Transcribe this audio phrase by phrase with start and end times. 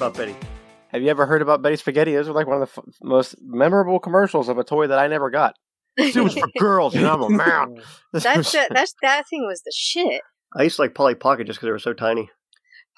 [0.00, 0.34] about Betty.
[0.88, 2.14] Have you ever heard about Betty Spaghetti?
[2.14, 5.06] Those are like one of the f- most memorable commercials of a toy that I
[5.08, 5.56] never got.
[5.98, 7.12] It was for girls, you know.
[7.12, 7.76] I'm a man.
[8.14, 10.22] That's the, that's that thing was the shit.
[10.56, 12.30] I used to like Polly Pocket just because they were so tiny.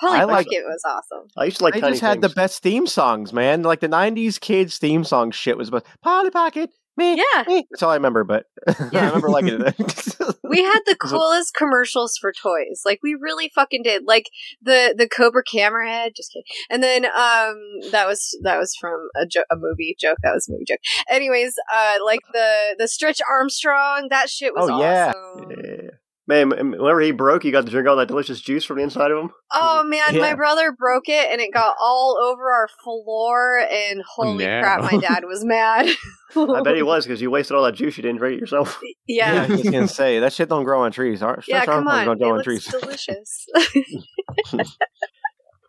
[0.00, 1.26] Polly I like- Pocket was awesome.
[1.36, 3.62] I used to like they tiny just had the best theme songs, man.
[3.62, 6.70] Like the '90s kids theme song shit was about Polly Pocket.
[6.96, 7.44] Me, Yeah.
[7.46, 7.66] me.
[7.70, 8.22] That's all I remember.
[8.24, 8.74] But yeah.
[9.02, 9.74] I remember liking it.
[10.44, 12.82] We had the coolest commercials for toys.
[12.84, 14.02] Like we really fucking did.
[14.06, 14.28] Like
[14.60, 16.12] the the Cobra camera head.
[16.14, 16.44] Just kidding.
[16.68, 17.56] And then um
[17.90, 20.18] that was that was from a jo- a movie joke.
[20.22, 20.80] That was a movie joke.
[21.08, 24.08] Anyways, uh like the the Stretch Armstrong.
[24.10, 25.12] That shit was Oh, yeah.
[25.16, 25.50] awesome.
[25.50, 25.90] Yeah.
[26.28, 29.10] Man, whenever he broke, you got to drink all that delicious juice from the inside
[29.10, 29.30] of him.
[29.52, 33.58] Oh man, my brother broke it and it got all over our floor.
[33.58, 34.60] And holy no.
[34.60, 35.88] crap, my dad was mad.
[36.36, 37.96] I bet he was because you wasted all that juice.
[37.96, 38.80] You didn't drink it yourself.
[39.08, 39.42] yeah, Yeah.
[39.42, 41.22] I was gonna say that shit don't grow on trees.
[41.24, 42.06] Ar- Yeah, come on.
[42.06, 42.66] don't It grow on trees.
[42.66, 43.46] delicious.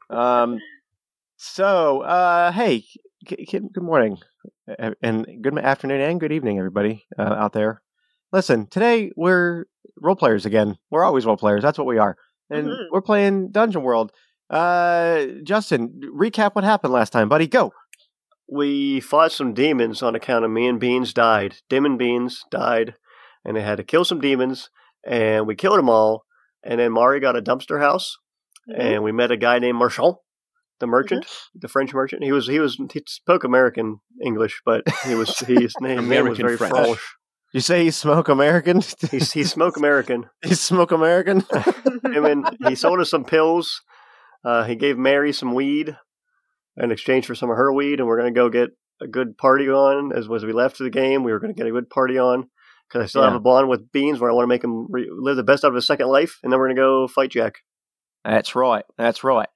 [0.10, 0.60] Um,
[1.38, 2.84] so, uh, hey,
[3.26, 4.18] g- g- good morning,
[5.02, 7.82] and good afternoon and good evening, everybody uh, out there.
[8.34, 9.66] Listen, today we're
[10.02, 10.78] role players again.
[10.90, 11.62] We're always role players.
[11.62, 12.18] That's what we are,
[12.50, 12.88] and Mhm.
[12.92, 14.12] we're playing Dungeon World.
[14.50, 17.48] Uh, Justin, recap what happened last time, buddy.
[17.48, 17.72] Go.
[18.50, 21.58] We fought some demons on account of me and Beans died.
[21.70, 22.96] Dim and Beans died,
[23.46, 24.70] and they had to kill some demons,
[25.06, 26.26] and we killed them all.
[26.64, 28.18] And then Mari got a dumpster house,
[28.76, 30.16] and we met a guy named Marchand,
[30.80, 32.24] the merchant, the French merchant.
[32.24, 36.40] He was he was he spoke American English, but he was his name, name was
[36.40, 36.74] American very French.
[36.76, 37.00] French.
[37.54, 38.82] You say he's smoke American?
[39.12, 40.28] He's he smoke American.
[40.44, 41.46] he's smoke American.
[42.04, 43.84] and then he sold us some pills.
[44.44, 45.96] Uh, he gave Mary some weed
[46.78, 49.38] in exchange for some of her weed, and we're going to go get a good
[49.38, 50.12] party on.
[50.12, 52.50] As as we left the game, we were going to get a good party on
[52.90, 55.10] because I still have a bond with Beans where I want to make him re-
[55.12, 57.30] live the best out of his second life, and then we're going to go fight
[57.30, 57.60] Jack.
[58.26, 58.86] That's right.
[58.98, 59.50] That's right.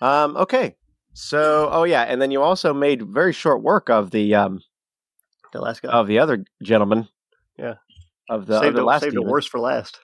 [0.00, 0.76] Um, okay.
[1.14, 4.60] So, oh yeah, and then you also made very short work of the um
[5.52, 7.08] The last guy of the other gentleman.
[7.58, 7.74] Yeah.
[8.30, 9.30] Of the, of saved, the the, last saved the demon.
[9.32, 9.98] worst for last.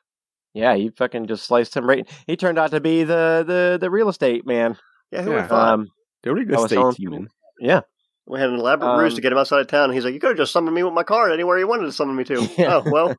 [0.54, 2.08] Yeah, he fucking just sliced him right.
[2.26, 4.76] He turned out to be the the the real estate man.
[5.12, 5.34] Yeah, who Yeah.
[5.36, 5.68] would have thought?
[5.74, 5.88] Um,
[6.22, 7.28] The real I estate demon.
[7.60, 7.80] yeah.
[8.26, 9.84] we had an elaborate ruse um, to get him outside of town.
[9.84, 11.84] and He's like, "You could have just summoned me with my car anywhere you wanted
[11.86, 12.82] to summon me to." Yeah.
[12.84, 13.16] Oh well,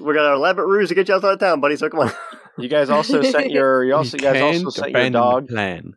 [0.00, 1.76] we got an elaborate ruse to get you outside of town, buddy.
[1.76, 2.12] So come on.
[2.58, 5.48] You guys also sent your you also We you guys also sent your dog.
[5.48, 5.94] Plan.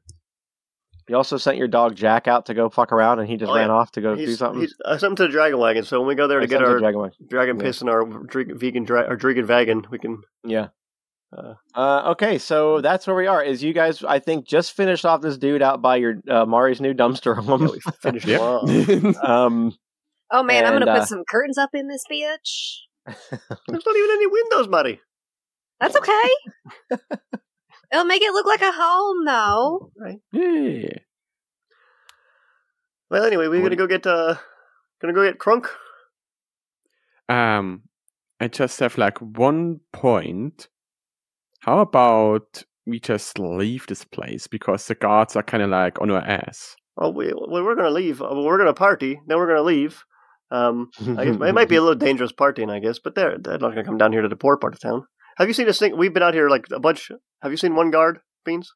[1.10, 3.56] You also sent your dog Jack out to go fuck around, and he just Oh,
[3.56, 3.74] ran yeah.
[3.74, 4.62] off to go do something.
[4.62, 5.84] he's uh, something to the Dragon Wagon.
[5.84, 7.18] So when we go there to He get sent to our Dragon Wagon.
[7.28, 7.64] dragon Yeah.
[7.64, 10.22] piss and our dra- vegan dra- or dragon wagon, we can.
[10.44, 10.68] Yeah.
[11.36, 13.44] Uh, Uh, okay, so that's where we are.
[13.44, 16.80] Is you guys, I think, just finished off this dude out by your uh, Mari's
[16.82, 17.64] new dumpster home.
[17.72, 18.40] we finished Yep.
[18.68, 19.24] him off.
[19.24, 19.76] um,
[20.32, 22.78] oh man, I'm gonna uh, put some curtains up in this bitch.
[23.08, 25.02] There's not even any windows, buddy.
[25.80, 26.30] That's okay.
[27.92, 29.92] It'll make it look like a home, though.
[29.98, 30.20] Right.
[30.32, 30.98] yeah.
[33.10, 34.36] Well, anyway, we're gonna go get uh,
[35.02, 35.68] gonna go get Crunk.
[37.28, 37.84] Um,
[38.40, 40.68] I just have like one point.
[41.62, 46.12] How about we just leave this place because the guards are kind of like on
[46.12, 46.76] our ass.
[46.96, 48.22] Well, we well, we're gonna leave.
[48.22, 49.20] Uh, We're gonna party.
[49.28, 50.04] Then we're gonna leave.
[50.52, 53.60] Um, I guess it might be a little dangerous partying, I guess, but they're they're
[53.60, 55.06] not gonna come down here to the poor part of town.
[55.38, 55.96] Have you seen this thing?
[55.98, 57.12] We've been out here like a bunch.
[57.42, 58.74] Have you seen one guard, Beans?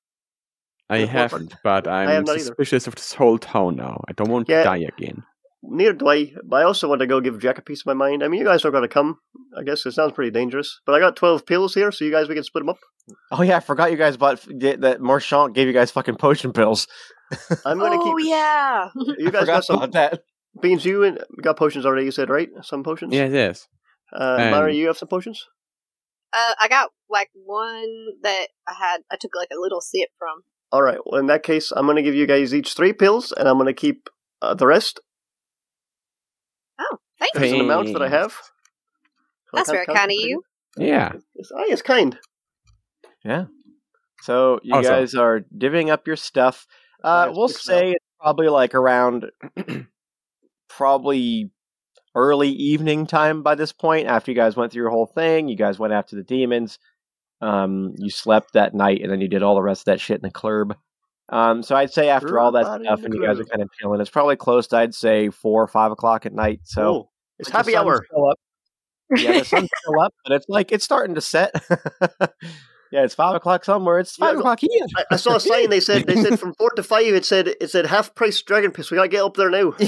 [0.89, 2.45] I Yeah, haven't, but I'm have not either.
[2.45, 4.01] suspicious of this whole town now.
[4.07, 4.59] I don't want Yeah.
[4.59, 5.23] to die again.
[5.65, 6.33] Neither do I.
[6.43, 8.21] But I also want to go give Jack a piece of my mind.
[8.23, 9.19] I mean, you guys are gonna come.
[9.57, 12.27] I guess it sounds pretty dangerous, but I got twelve pills here, so you guys
[12.27, 12.79] we can split them up.
[13.31, 16.85] oh yeah, I forgot you guys bought that Marchand gave you guys fucking potion pills.
[17.65, 18.13] I'm gonna oh keep.
[18.13, 18.89] Oh, yeah.
[19.17, 20.19] You I guys forgot got some about that.
[20.61, 20.83] beans.
[20.83, 22.05] You got potions already.
[22.05, 22.49] You said right?
[22.61, 23.13] Some potions.
[23.13, 23.67] Yeah, it is.
[24.11, 25.47] Uh, Um, Myra, you have some potions.
[26.33, 29.01] Uh, I got like one that I had.
[29.11, 30.43] I took like a little sip from.
[30.71, 30.97] All right.
[31.05, 33.57] Well, in that case, I'm going to give you guys each three pills, and I'm
[33.57, 34.09] going to keep
[34.41, 34.99] uh, the rest.
[36.79, 37.55] Oh, thank There's you.
[37.59, 38.35] an amount that I have.
[39.53, 40.41] That's very kind of you.
[40.77, 41.13] Yeah.
[41.35, 42.17] It's, oh, it's kind.
[43.23, 43.45] Yeah.
[44.21, 44.91] So you Awesome.
[44.91, 46.65] guys are divvying up your stuff.
[47.03, 49.25] Uh, we'll say it's probably like around
[50.69, 51.51] probably
[52.15, 54.07] early evening time by this point.
[54.07, 56.79] After you guys went through your whole thing, you guys went after the demons.
[57.41, 60.17] Um, you slept that night, and then you did all the rest of that shit
[60.17, 60.75] in the club.
[61.29, 64.01] Um, so I'd say after all that stuff, and you guys are kind of chilling,
[64.01, 66.61] it's probably close to I'd say four or five o'clock at night.
[66.63, 68.03] So oh, it's happy hour.
[68.05, 68.39] still up.
[69.15, 71.53] Yeah, the sun's still up, but it's like it's starting to set.
[72.93, 73.97] yeah, it's five o'clock somewhere.
[73.97, 74.85] It's five no- o'clock here.
[74.95, 75.71] I, I saw a sign.
[75.71, 77.07] They said they said from four to five.
[77.07, 78.91] It said it said half price dragon piss.
[78.91, 79.73] We gotta get up there now.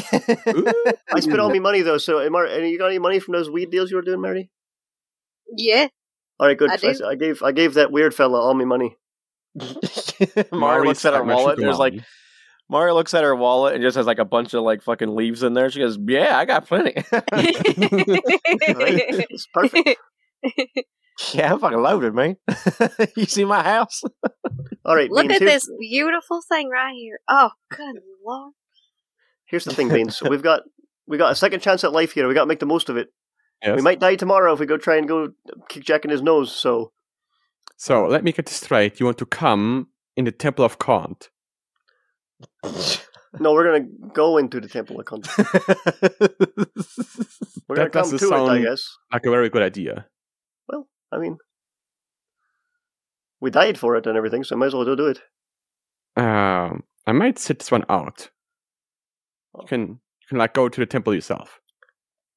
[1.14, 2.00] I spent all my money though.
[2.00, 4.22] So, am I, and you got any money from those weed deals you were doing,
[4.22, 4.50] Mary?
[5.56, 5.88] Yeah.
[6.40, 6.72] All right, good.
[6.72, 7.06] I 'cause do.
[7.06, 8.98] I, I gave I gave that weird fella all my money.
[10.52, 11.58] Mari looks at her wallet.
[11.60, 12.06] and There's like Magallani.
[12.68, 15.44] Mario looks at her wallet and just has like a bunch of like fucking leaves
[15.44, 15.70] in there.
[15.70, 16.94] She goes, "Yeah, I got plenty.
[19.38, 20.00] It's perfect.
[21.34, 22.38] yeah, I'm fucking loaded, man.
[23.16, 24.02] you see my house?
[24.86, 27.20] All right, Look Beans, at here's, this beautiful thing right here.
[27.28, 27.96] Oh, good
[28.26, 28.54] lord.
[29.46, 30.22] Here's the thing, Beans.
[30.22, 30.62] We've got
[31.08, 32.28] we got a second chance at life here.
[32.28, 33.10] We got to make the most of it.
[33.64, 33.76] Yes.
[33.76, 35.30] We might die tomorrow if we go try and go
[35.70, 36.52] kick Jack in his nose.
[36.52, 36.92] So
[37.78, 39.00] So let me get this straight.
[39.00, 41.30] You want to come in the Temple of Kant?
[43.40, 45.28] no, we're gonna go into the temple of Kant.
[47.68, 48.98] We're That gonna come doesn't to it, I sound- guess.
[49.14, 50.08] Like a very good idea.
[51.16, 51.38] I mean,
[53.40, 55.22] we died for it and everything, so I might as well go do it.
[56.18, 58.30] Um, I might sit this one out.
[59.60, 61.60] You can you can like go to the temple yourself.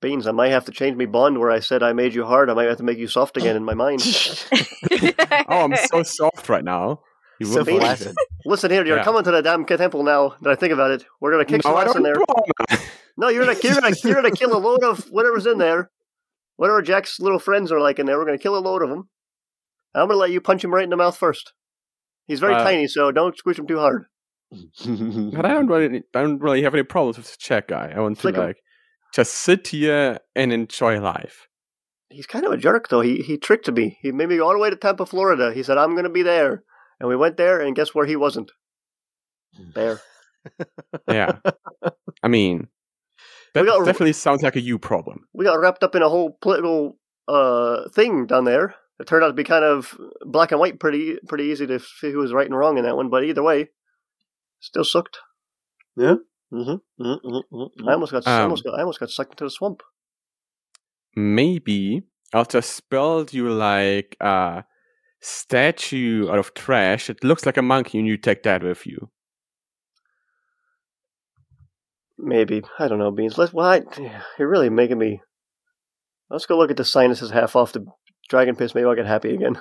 [0.00, 2.50] Beans, I might have to change my bond where I said I made you hard.
[2.50, 4.02] I might have to make you soft again in my mind.
[5.50, 7.00] Oh, I'm so soft right now.
[7.40, 8.08] You so wouldn't believe flaccid.
[8.08, 8.16] it.
[8.44, 9.04] Listen here, you're Yeah.
[9.04, 10.34] coming to the damn temple now.
[10.42, 12.16] That I think about it, we're gonna kick No, some ass in there.
[13.16, 15.90] No, you're gonna you're gonna you're gonna kill a load of whatever's in there.
[16.58, 19.08] Whatever Jack's little friends are like in there, we're gonna kill a load of them.
[19.94, 21.52] I'm gonna let you punch him right in the mouth first.
[22.26, 24.04] He's very Uh, tiny, so don't squish him too hard.
[25.34, 27.92] But I don't really, I don't really have any problems with the Czech guy.
[27.94, 28.42] I want to Flick him.
[28.42, 28.58] like
[29.14, 31.46] just sit here and enjoy life.
[32.10, 33.02] He's kind of a jerk, though.
[33.02, 33.98] He he tricked me.
[34.02, 35.52] He made me go all the way to Tampa, Florida.
[35.54, 36.64] He said I'm gonna be there,
[36.98, 38.50] and we went there, and guess where he wasn't?
[39.74, 40.00] There.
[41.08, 41.38] Yeah,
[42.22, 42.68] I mean,
[43.54, 45.26] that got- definitely sounds like a you problem.
[45.32, 46.98] We got wrapped up in a whole political
[47.28, 48.74] uh thing down there.
[49.00, 52.10] It turned out to be kind of black and white, pretty pretty easy to see
[52.10, 53.10] who was right and wrong in that one.
[53.10, 53.68] But either way,
[54.60, 55.18] still sucked.
[55.96, 56.16] Yeah.
[56.52, 57.04] Mm-hmm.
[57.06, 57.88] Mm-hmm.
[57.88, 59.82] I almost got, I Um, almost got I almost got sucked into the swamp.
[61.14, 62.02] Maybe
[62.32, 64.64] I'll just build you like a
[65.20, 67.10] statue out of trash.
[67.10, 69.10] It looks like a monkey, and you take that with you.
[72.18, 73.38] Maybe I don't know, beans.
[73.38, 73.52] Let's.
[73.52, 73.82] Well, I,
[74.38, 75.20] you're really making me.
[76.30, 77.86] Let's go look at the sinuses half off the
[78.28, 78.74] dragon piss.
[78.74, 79.60] Maybe I'll get happy again.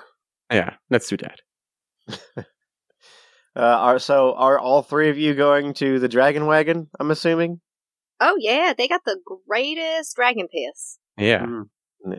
[0.52, 2.46] Yeah, let's do that.
[3.58, 6.88] Uh, are so are all three of you going to the dragon wagon?
[7.00, 7.60] I'm assuming.
[8.20, 9.18] oh yeah, they got the
[9.48, 11.00] greatest dragon piss.
[11.18, 11.44] Yeah.
[11.44, 11.64] Mm.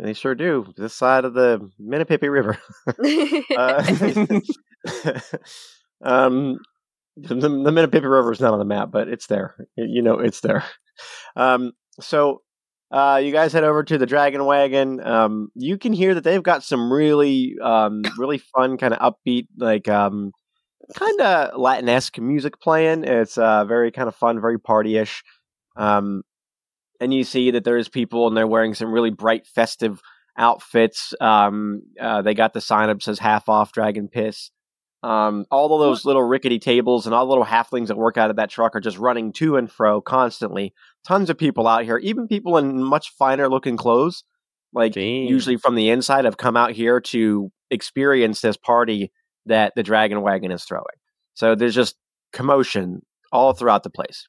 [0.03, 0.67] They sure do.
[0.77, 2.59] This side of the Minnipipi River.
[4.91, 5.21] Uh,
[6.05, 6.59] um,
[7.23, 9.55] the, the River is not on the map, but it's there.
[9.77, 10.65] You know, it's there.
[11.37, 12.43] Um, so,
[12.91, 15.01] uh, you guys head over to the Dragon Wagon.
[15.01, 19.47] Um, you can hear that they've got some really, um, really fun, kind of upbeat,
[19.57, 20.33] like, um,
[20.97, 23.05] kind of Latin-esque music playing.
[23.05, 25.23] It's uh, very kind of fun, very party-ish.
[25.77, 26.23] Um,
[27.01, 30.01] and you see that there's people and they're wearing some really bright, festive
[30.37, 31.15] outfits.
[31.21, 34.51] Um, uh, they got the sign up says half off Dragon Piss.
[35.03, 38.31] Um, all of those little rickety tables and all the little halflings that work out
[38.31, 40.75] of that truck are just running to and fro constantly.
[41.07, 44.25] Tons of people out here, even people in much finer looking clothes,
[44.73, 45.27] like Damn.
[45.27, 49.13] usually from the inside, have come out here to experience this party
[49.47, 50.85] that the Dragon Wagon is throwing.
[51.35, 51.97] So there's just
[52.33, 53.03] commotion
[53.33, 54.27] all throughout the place.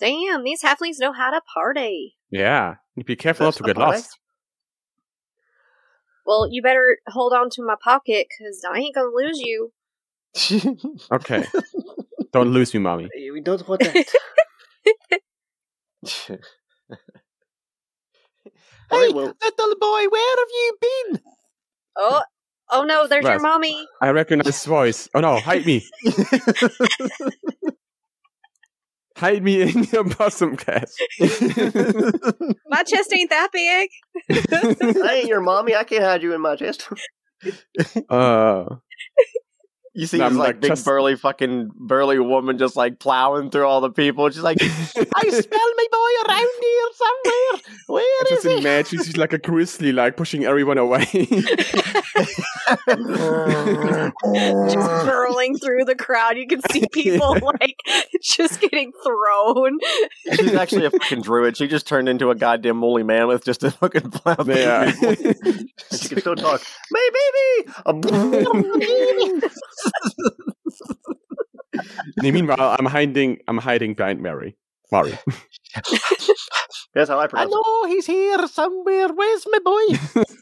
[0.00, 2.16] Damn, these halflings know how to party.
[2.30, 2.76] Yeah.
[3.04, 3.96] Be careful not to get not bad.
[3.96, 4.18] lost.
[6.26, 9.72] Well, you better hold on to my pocket because I ain't gonna lose you.
[11.12, 11.44] Okay.
[12.32, 13.08] Don't lose me, mommy.
[13.32, 14.06] We don't want that.
[18.90, 21.20] All right, well- little boy, where have you been?
[21.96, 22.22] Oh,
[22.70, 23.86] oh no, there's your mommy.
[24.00, 25.08] I recognize this voice.
[25.14, 25.84] Oh no, hide me.
[29.16, 31.00] Hide me in your bosom cast.
[31.20, 33.90] My chest ain't that big.
[34.30, 35.76] I ain't your mommy.
[35.76, 36.88] I can't hide you in my chest.
[38.08, 38.64] Uh,
[39.94, 43.50] You see No, this like, like, big just- burly fucking burly woman just like plowing
[43.50, 44.30] through all the people.
[44.30, 47.52] She's like, I smell my boy around here somewhere.
[47.52, 48.56] I Where just he?
[48.58, 51.04] imagine she's like a grizzly, like pushing everyone away.
[54.68, 56.36] just burling through the crowd.
[56.36, 57.76] You can see people like
[58.22, 59.78] just getting thrown.
[60.34, 61.56] She's actually a fucking druid.
[61.56, 64.90] She just turned into a goddamn woolly mammoth just to fucking plow through Yeah.
[64.92, 65.24] people.
[65.92, 66.62] She can still talk.
[66.90, 67.72] My baby.
[67.86, 67.92] A
[72.16, 73.38] Meanwhile, I'm hiding.
[73.48, 74.56] I'm hiding behind Mary.
[74.90, 75.18] Mari.
[76.94, 77.54] That's how I I pronounce it.
[77.54, 79.08] know he's here somewhere.
[79.08, 80.24] Where's my boy?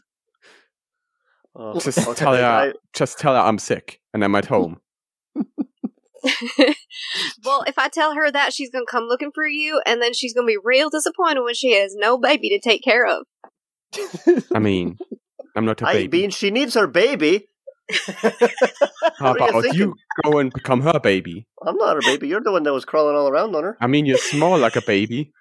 [1.53, 2.43] Oh, Just okay, tell her.
[2.43, 4.79] I- Just tell her I'm sick and I'm at home.
[7.43, 10.33] well, if I tell her that, she's gonna come looking for you, and then she's
[10.33, 13.25] gonna be real disappointed when she has no baby to take care of.
[14.55, 14.97] I mean,
[15.55, 16.21] I'm not a I baby.
[16.21, 17.47] mean, she needs her baby.
[19.17, 21.47] How What are you about you go and become her baby?
[21.65, 22.27] I'm not her baby.
[22.27, 23.77] You're the one that was crawling all around on her.
[23.81, 25.31] I mean, you're small like a baby.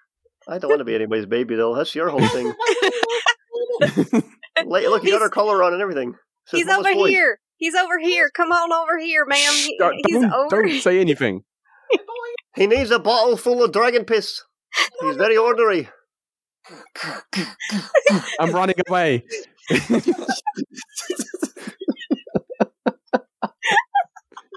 [0.48, 1.74] I don't want to be anybody's baby though.
[1.74, 2.52] That's your whole thing.
[4.66, 6.14] Like, look, you got her collar on and everything.
[6.46, 7.06] Says He's over boy.
[7.08, 7.38] here.
[7.56, 8.30] He's over here.
[8.30, 9.52] Come on over here, ma'am.
[9.54, 10.62] He- Don't, he's don't- over.
[10.62, 11.44] don't say anything.
[12.56, 14.42] He needs a bottle full of dragon piss.
[15.00, 15.88] He's very ordinary.
[18.40, 19.24] I'm running away.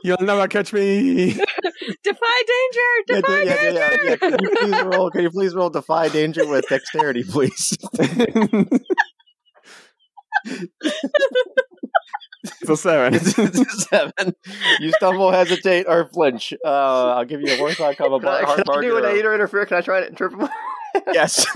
[0.04, 1.32] You'll never catch me.
[2.04, 2.90] Defy danger.
[3.08, 3.74] Defy yeah, danger.
[3.74, 4.16] yeah, yeah.
[4.18, 5.10] Can you please roll?
[5.12, 7.78] Can you please roll defy danger with dexterity, please?
[12.66, 13.14] so seven.
[13.16, 13.54] it's a
[13.90, 14.36] Seven.
[14.80, 16.54] You stumble, hesitate, or flinch.
[16.66, 19.16] Uh, I'll give you a worst outcome of Can I, can I do an zero.
[19.16, 19.66] aid or interfere?
[19.66, 20.48] Can I try to trip him?
[21.12, 21.44] Yes.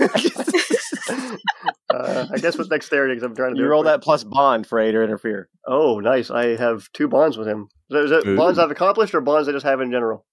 [1.90, 3.92] uh, I guess with dexterity because I'm trying to do you it roll quick.
[3.92, 5.48] that plus bond for aid or interfere.
[5.64, 6.28] Oh, nice.
[6.28, 7.68] I have two bonds with him.
[7.88, 8.36] Is that, is that Ooh.
[8.36, 10.26] bonds I've accomplished or bonds I just have in general?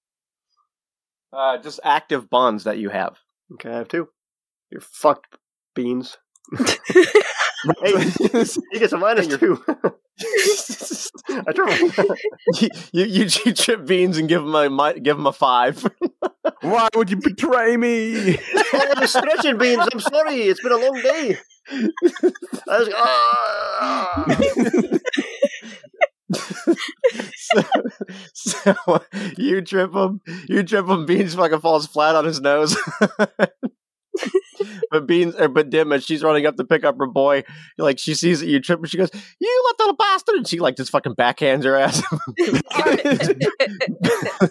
[1.32, 3.18] Uh, just active bonds that you have.
[3.54, 4.08] Okay, I have two.
[4.70, 5.36] You're fucked,
[5.76, 6.16] beans.
[7.82, 8.12] hey,
[8.72, 9.64] you get some your two.
[11.28, 11.68] I trip
[12.92, 15.86] you, you, you trip beans and give him a mi- give him a five.
[16.62, 18.38] Why would you betray me?
[18.72, 19.86] I'm stretching beans.
[19.92, 20.42] I'm sorry.
[20.42, 21.38] It's been a long day.
[22.68, 24.24] I was, ah.
[27.34, 27.62] so,
[28.32, 29.04] so
[29.36, 31.04] you trip him, you trip him.
[31.06, 32.76] Beans fucking falls flat on his nose.
[34.90, 37.44] but Beans, or but Dim, as she's running up to pick up her boy,
[37.78, 40.76] like she sees that you trip, and she goes, "You little bastard!" And she like
[40.76, 42.02] just fucking backhands her ass.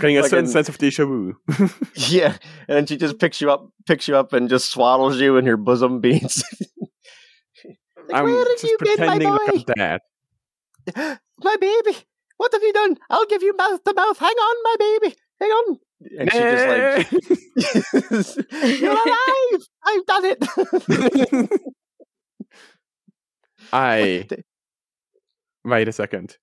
[0.00, 1.36] Getting a certain Fucking- sense of deja vu.
[1.96, 2.36] yeah,
[2.68, 5.44] and then she just picks you up, picks you up, and just swaddles you in
[5.46, 6.42] her bosom, Beans.
[7.62, 7.76] Like,
[8.10, 9.98] I'm "Where have just you been, my pretending like boy?" I'm
[10.96, 11.18] dead.
[11.42, 11.98] my baby,
[12.38, 12.96] what have you done?
[13.10, 14.18] I'll give you mouth to mouth.
[14.18, 15.16] Hang on, my baby.
[15.40, 15.78] Hang on.
[16.18, 17.12] And she just like,
[18.80, 19.60] You're alive!
[19.86, 21.50] I've done it!
[23.72, 24.26] I
[25.64, 26.36] wait a second.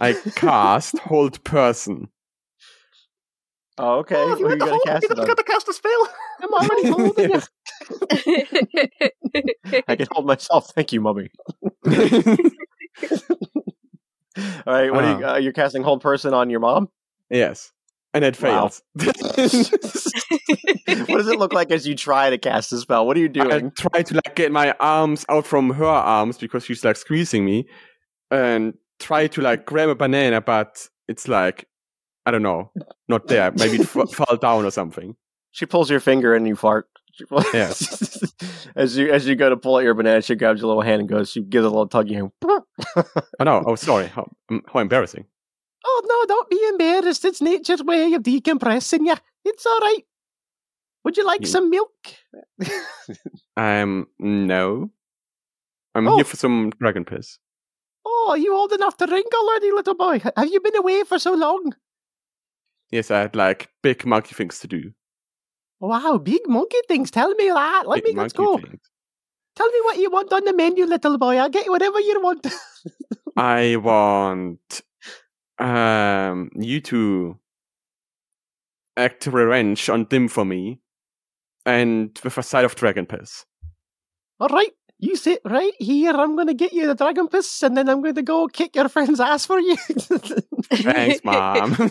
[0.00, 2.08] I cast hold person.
[3.78, 4.16] oh, okay.
[4.16, 5.26] Oh, you are had you to gonna hold cast You it on?
[5.26, 6.08] got to cast a spell.
[6.40, 7.48] I'm already holding it.
[9.88, 10.70] I can hold myself.
[10.74, 11.30] Thank you, mummy.
[14.66, 15.26] All right, what are you?
[15.26, 15.32] Uh.
[15.32, 16.88] Uh, you're casting hold person on your mom.
[17.30, 17.72] yes,
[18.14, 18.68] and it Wow.
[18.68, 18.82] fails.
[18.94, 19.16] what
[21.18, 23.06] does it look like as you try to cast the spell?
[23.06, 23.52] What are you doing?
[23.52, 27.44] I try to like get my arms out from her arms because she's like squeezing
[27.44, 27.66] me,
[28.30, 31.66] and try to like grab a banana, but it's like
[32.26, 32.70] I don't know,
[33.08, 33.50] not there.
[33.52, 35.14] Maybe it f- fell down or something.
[35.50, 36.86] She pulls your finger and you fart.
[37.52, 37.72] Yeah.
[38.76, 41.00] as you as you go to pull out your banana, she grabs your little hand
[41.00, 41.30] and goes.
[41.30, 42.08] She gives a little tug.
[42.10, 42.32] You.
[43.40, 43.62] Oh no!
[43.66, 44.06] Oh sorry.
[44.08, 45.24] How, um, how embarrassing.
[45.84, 46.26] Oh no!
[46.34, 47.24] Don't be embarrassed.
[47.24, 49.14] It's nature's way of decompressing you.
[49.44, 50.04] It's all right.
[51.04, 51.92] Would you like You- some milk?
[53.56, 54.90] Um, no.
[55.94, 56.16] I'm Oh.
[56.16, 57.38] here for some dragon piss.
[58.04, 60.20] Oh, are you old enough to drink already, little boy?
[60.36, 61.74] Have you been away for so long?
[62.90, 64.92] Yes, I had like big monkey things to do.
[65.80, 67.10] Wow, big monkey things.
[67.10, 67.84] Tell me that.
[67.86, 68.58] Let Big me let's go.
[68.58, 68.80] things.
[69.56, 71.36] Tell me what you want on the menu, little boy.
[71.36, 72.46] I'll get you whatever you want.
[73.36, 74.82] I want
[75.58, 77.38] um you to
[78.96, 80.80] act revenge on Dim for me,
[81.64, 83.44] and with a side of dragon piss.
[84.40, 86.12] All right, you sit right here.
[86.12, 88.74] I'm going to get you the dragon piss, and then I'm going to go kick
[88.76, 89.76] your friend's ass for you.
[89.76, 91.74] Thanks, mom.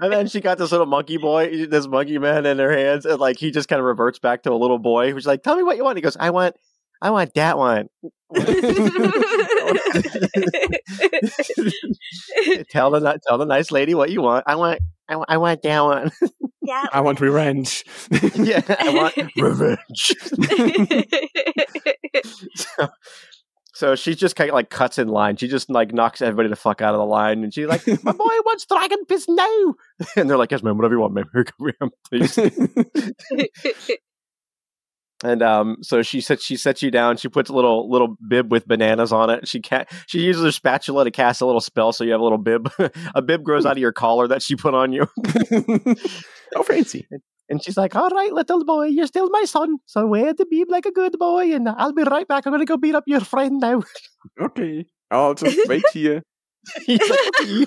[0.00, 3.18] and then she got this little monkey boy, this monkey man in her hands, and
[3.20, 5.62] like he just kind of reverts back to a little boy who's like, "Tell me
[5.62, 6.56] what you want." He goes, "I want,
[7.00, 7.88] I want that one."
[12.70, 14.44] tell the tell the nice lady what you want.
[14.46, 16.10] I want, I want, I want that one.
[16.62, 16.86] yeah.
[16.92, 17.84] I want revenge.
[18.34, 20.14] yeah, I want revenge.
[22.54, 22.88] so,
[23.74, 25.36] so she just kind of like cuts in line.
[25.36, 28.12] She just like knocks everybody the fuck out of the line, and she's like, "My
[28.12, 29.74] boy wants dragon piss now,"
[30.16, 31.30] and they're like, "Yes, ma'am, whatever you want, ma'am.
[31.32, 33.98] Here, come here, please."
[35.24, 37.16] And um, so she said she sets you down.
[37.16, 39.48] She puts a little little bib with bananas on it.
[39.48, 42.22] She can she uses her spatula to cast a little spell, so you have a
[42.22, 42.70] little bib.
[43.14, 45.08] a bib grows out of your collar that she put on you.
[46.54, 47.08] oh, fancy.
[47.48, 50.70] And she's like, "All right, little boy, you're still my son, so wear the bib
[50.70, 52.46] like a good boy, and I'll be right back.
[52.46, 53.82] I'm gonna go beat up your friend now."
[54.40, 56.22] Okay, I'll just wait here.
[56.86, 57.66] Like,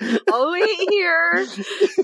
[0.00, 1.46] I'll wait here.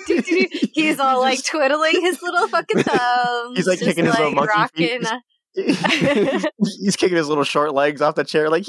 [0.07, 0.49] Do, do, do.
[0.73, 3.57] He's all like twiddling his little fucking thumbs.
[3.57, 5.03] He's, like, just, kicking his little like, monkey feet.
[5.03, 5.19] rocking.
[6.81, 8.65] He's kicking his little short legs off the chair, like.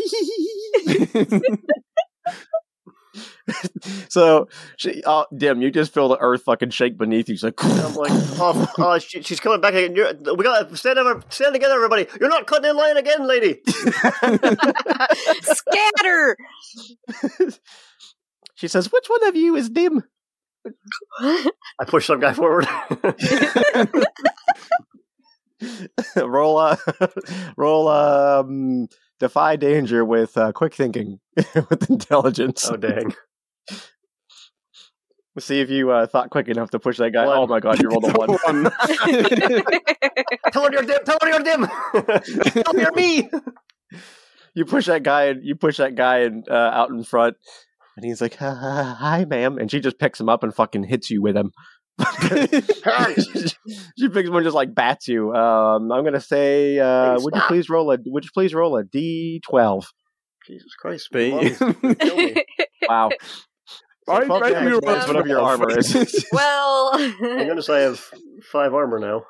[4.09, 7.35] so, she, oh, dim, you just feel the earth fucking shake beneath you.
[7.35, 9.95] She's like, I'm like, oh, oh she, she's coming back again.
[9.95, 12.07] You're, we got to stand over, stand together, everybody.
[12.19, 13.61] You're not cutting in line again, lady.
[15.41, 16.35] Scatter.
[18.63, 20.05] She says, "Which one of you is dim?"
[21.19, 21.49] I
[21.85, 22.65] push some guy forward.
[26.15, 26.77] roll, uh,
[27.57, 28.87] roll, um,
[29.19, 32.69] defy danger with uh, quick thinking with intelligence.
[32.69, 33.13] oh dang!
[35.35, 37.25] Let's see if you uh, thought quick enough to push that guy.
[37.25, 37.39] One.
[37.39, 38.29] Oh my god, you rolled a one.
[38.29, 38.71] One.
[40.53, 41.03] Tell her you're dim.
[41.03, 41.67] Tell her you're dim.
[41.67, 43.29] Tell her you're me.
[44.55, 47.35] you push that guy and you push that guy and uh, out in front,
[47.95, 51.21] and he's like, "Hi, ma'am," and she just picks him up and fucking hits you
[51.21, 51.51] with him.
[51.99, 55.33] she picks him and just like bats you.
[55.33, 57.97] Um, I'm gonna say, uh, Hey, would you please roll a?
[58.05, 59.85] Would you please roll a d12?
[60.47, 61.09] Jesus Christ!
[61.11, 62.45] Be- Mom's gonna kill me.
[62.89, 63.11] Wow,
[64.05, 66.25] Why- 12 why do damage you whatever your armor is.
[66.33, 68.03] well, I'm gonna say I have
[68.51, 69.23] five armor now.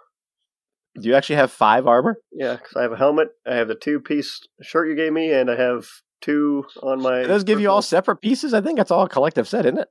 [1.00, 2.17] Do you actually have five armor?
[2.32, 3.29] Yeah, because I have a helmet.
[3.48, 5.86] I have the two-piece shirt you gave me, and I have
[6.24, 7.20] two on my.
[7.22, 8.53] It does give you all separate pieces.
[8.53, 9.89] I think that's all a collective set, isn't it?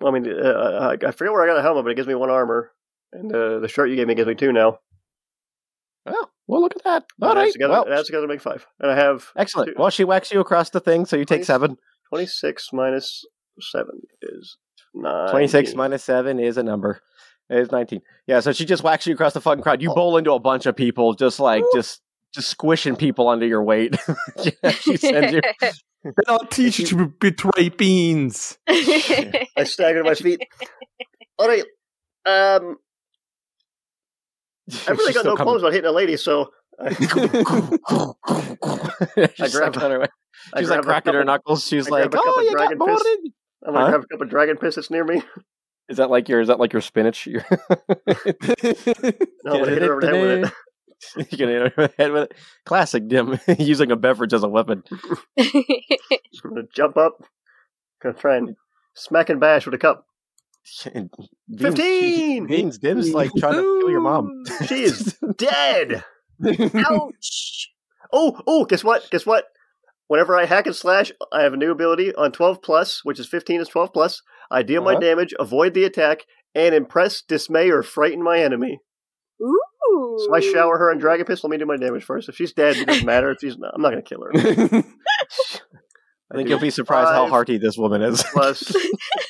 [0.00, 2.06] Well, I mean, uh, I I forget where I got a helmet, but it gives
[2.08, 2.70] me one armor,
[3.12, 4.78] and uh, the shirt you gave me gives me two now.
[6.06, 7.04] Oh, well, look at that.
[7.20, 7.52] All right.
[7.52, 9.70] together, Well, adds together to make five, and I have excellent.
[9.70, 11.76] two- Well, she whacks you across the thing, so you take seven.
[12.08, 13.24] twenty-six minus
[13.60, 14.56] seven is
[14.94, 15.30] nine.
[15.30, 17.00] 26 minus 7 is a number.
[17.50, 18.00] It is 19.
[18.26, 19.82] Yeah, so she just whacks you across the fucking crowd.
[19.82, 19.94] You Oh.
[19.94, 22.00] bowl into a bunch of people, just like, just
[22.34, 23.96] just squishing people under your weight.
[24.62, 25.40] Yeah, she sends you.
[26.04, 28.56] Then I'll teach you to betray beans.
[28.68, 30.40] I staggered my feet.
[31.38, 31.64] All right.
[32.24, 32.76] Um,
[34.86, 35.44] I really She's got no coming.
[35.44, 37.08] qualms about hitting a lady, so I, She's
[39.54, 40.06] grab like, her way.
[40.54, 41.66] I She's like grab a cracking her knuckles.
[41.66, 43.32] She's I like, grab a couple "Oh, you got dragon more than-"
[43.66, 43.90] I'm gonna Huh?
[43.90, 45.22] grab a couple of dragon piss that's near me.
[45.88, 46.40] Is that like your?
[46.40, 47.26] Is that like your spinach?
[47.26, 47.56] Your- No,
[49.52, 50.52] I'm gonna hit her over the head with it.
[51.16, 52.34] you can hit her head with it.
[52.64, 54.82] Classic Dim using a beverage as a weapon.
[55.38, 55.52] I'm
[56.42, 57.22] gonna jump up.
[58.02, 58.56] Gonna try and
[58.94, 60.06] smack and bash with a cup.
[60.92, 61.10] And
[61.48, 62.46] Beans- 15!
[62.46, 64.44] Beans Dim's like trying to kill your mom.
[64.66, 66.04] She is dead.
[66.74, 67.70] Ouch.
[68.12, 69.08] Oh, oh, guess what?
[69.10, 69.44] Guess what?
[70.08, 73.26] Whenever I hack and slash, I have a new ability on 12 plus, which is
[73.28, 74.22] 15 is 12 plus.
[74.50, 75.00] I deal my Uh-huh.
[75.00, 78.80] damage, avoid the attack, and impress, dismay, or frighten my enemy.
[79.42, 79.60] Ooh.
[80.18, 81.42] So I shower her on Dragon Piss.
[81.42, 82.28] Let me do my damage first.
[82.28, 83.30] If she's dead, it doesn't matter.
[83.30, 84.30] If she's not, I'm not going to kill her.
[86.30, 88.22] I think you'll be surprised how hearty this woman is.
[88.22, 88.74] Plus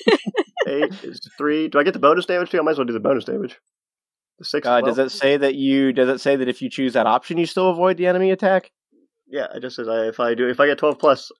[0.67, 1.69] eight is three.
[1.69, 2.59] Do I get the bonus damage too?
[2.59, 3.57] I might as well do the bonus damage.
[4.39, 4.67] The six.
[4.67, 5.93] Uh, does it say that you?
[5.93, 8.71] Does it say that if you choose that option, you still avoid the enemy attack?
[9.27, 11.31] Yeah, it just says I, if I do if I get 12 plus,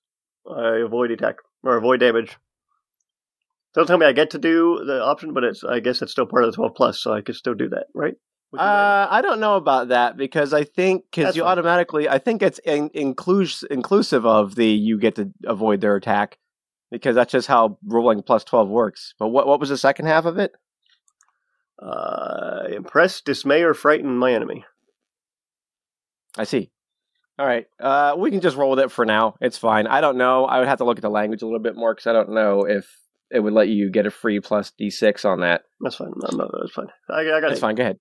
[0.49, 2.37] I avoid attack or avoid damage.
[3.75, 6.27] Don't tell me I get to do the option, but it's I guess it's still
[6.27, 8.15] part of the 12 plus, so I could still do that, right?
[8.53, 8.77] Would you mind?
[8.79, 11.53] Uh, I don't know about that because I think because you fine.
[11.53, 16.39] automatically, I think it's in, inclus- inclusive of the you get to avoid their attack
[16.91, 19.15] because that's just how rolling plus twelve works.
[19.19, 20.53] But what what was the second half of it?
[21.81, 24.65] uh, impress, dismay, or frighten my enemy.
[26.37, 26.71] I see.
[27.39, 29.37] All right, uh, we can just roll with it for now.
[29.41, 29.87] It's fine.
[29.87, 30.45] I don't know.
[30.45, 32.31] I would have to look at the language a little bit more because I don't
[32.31, 32.89] know if
[33.31, 35.63] it would let you get a free plus d six on that.
[35.81, 36.11] That's fine.
[36.29, 36.89] I'm not, that's fine.
[37.09, 37.61] I, I got That's it.
[37.61, 37.77] fine.
[37.77, 37.99] Go ahead.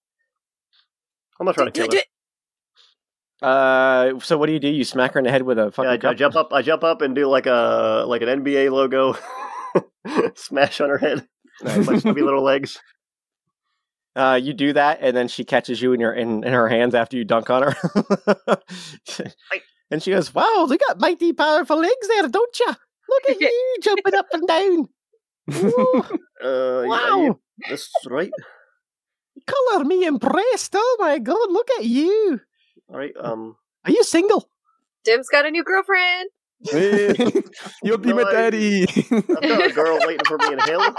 [1.40, 2.02] I'm not trying to kill her.
[3.40, 4.68] Uh, so what do you do?
[4.68, 6.52] You smack her in the head with a fucking Yeah, I, I jump up.
[6.52, 9.16] I jump up and do like a like an NBA logo
[10.36, 11.28] smash on her head.
[11.64, 11.86] Nice.
[11.88, 12.80] my stubby little legs.
[14.16, 16.96] Uh, you do that, and then she catches you in your in, in her hands
[16.96, 17.76] after you dunk on her.
[19.92, 22.66] and she goes, "Wow, you got mighty powerful legs there, don't you?
[23.10, 24.88] Look at you jumping up and down.
[25.54, 26.04] Ooh,
[26.44, 28.32] Uh, yeah, wow, that's right.
[29.48, 30.74] Color me impressed.
[30.76, 32.42] Oh my god, look at you.
[32.90, 33.14] All right.
[33.20, 33.56] Um.
[33.86, 34.50] Are you single?
[35.06, 36.30] Dim's got a new girlfriend.
[37.84, 38.84] You'll be No, my daddy.
[39.12, 40.96] I've got a girl waiting for me in hell.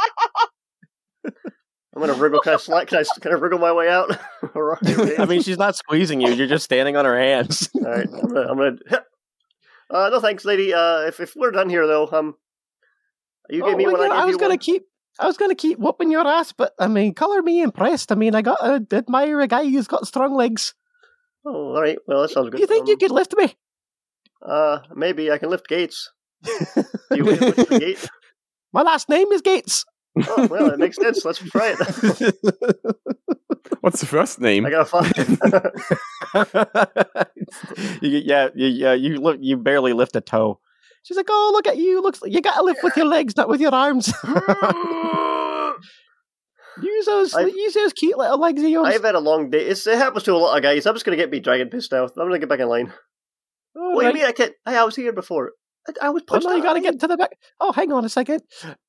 [1.24, 2.40] I'm gonna wriggle.
[2.40, 2.86] Can I slide?
[2.86, 3.04] Can I?
[3.20, 4.16] Can I wriggle my way out?
[5.18, 6.32] I mean, she's not squeezing you.
[6.32, 7.68] You're just standing on her hands.
[7.74, 8.06] all right.
[8.08, 8.40] I'm gonna.
[8.48, 8.76] I'm gonna
[9.90, 10.72] uh, no thanks, lady.
[10.72, 12.36] Uh, if if we're done here though, um,
[13.50, 14.38] you gave Oh, me well, what you know, I gave was you.
[14.38, 14.58] gonna one?
[14.58, 14.82] keep.
[15.18, 18.12] I was gonna keep whooping your ass, but I mean, color me impressed.
[18.12, 18.56] I mean, I got
[18.90, 20.74] to admire a guy who's got strong legs.
[21.44, 21.98] Oh, all right.
[22.06, 22.60] Well, that sounds good.
[22.60, 23.56] You think Um, you could lift me?
[24.40, 26.10] Uh, maybe I can lift gates.
[26.44, 26.52] Do
[27.16, 28.08] you lift the gate?
[28.72, 29.84] My last name is Gates.
[30.28, 31.24] Oh, well, it makes sense.
[31.24, 32.34] Let's try it.
[33.80, 34.66] What's the first name?
[34.66, 35.28] I gotta find it.
[38.02, 40.60] you, yeah, you, yeah, you look, you barely lift a toe.
[41.04, 42.02] She's like, "Oh, look at you!
[42.02, 44.12] Looks like you gotta lift with your legs, not with your arms.
[46.82, 49.64] use those, I've- use those cute little legs of yours." I've had a long day.
[49.64, 50.86] It's, it happens to a lot of guys.
[50.86, 52.04] I'm just gonna get me dragon pissed now.
[52.04, 52.92] I'm gonna get back in line.
[53.76, 54.52] oh, What do you mean I can't?
[54.66, 55.52] Hey, I was here before.
[55.88, 56.46] I, I was oh, pushed.
[56.46, 57.38] no, you gotta get to the back.
[57.60, 58.42] Oh, hang on a second.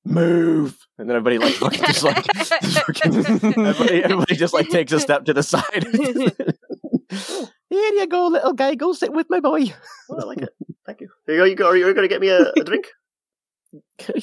[0.06, 2.26] Move, and then everybody like fucking just like
[3.06, 5.86] everybody, everybody just like takes a step to the side.
[7.72, 8.76] Here you go, little guy.
[8.76, 9.74] Go sit with my boy.
[10.10, 10.50] Oh, I like it.
[10.90, 11.10] Thank you.
[11.28, 11.46] Here you go.
[11.46, 11.68] You go.
[11.70, 12.88] Are you gonna get me a, a drink?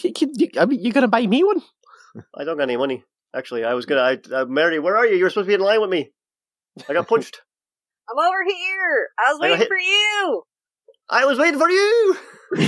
[0.03, 1.63] You can- you- I mean, you gonna buy me one?
[2.35, 3.05] I don't got any money.
[3.33, 4.01] Actually, I was gonna.
[4.01, 5.15] I, uh, Mary, where are you?
[5.17, 6.11] You were supposed to be in line with me.
[6.89, 7.41] I got punched.
[8.11, 9.09] I'm over here.
[9.17, 9.69] I was I waiting hit.
[9.69, 10.43] for you.
[11.09, 12.17] I was waiting for you.
[12.57, 12.65] I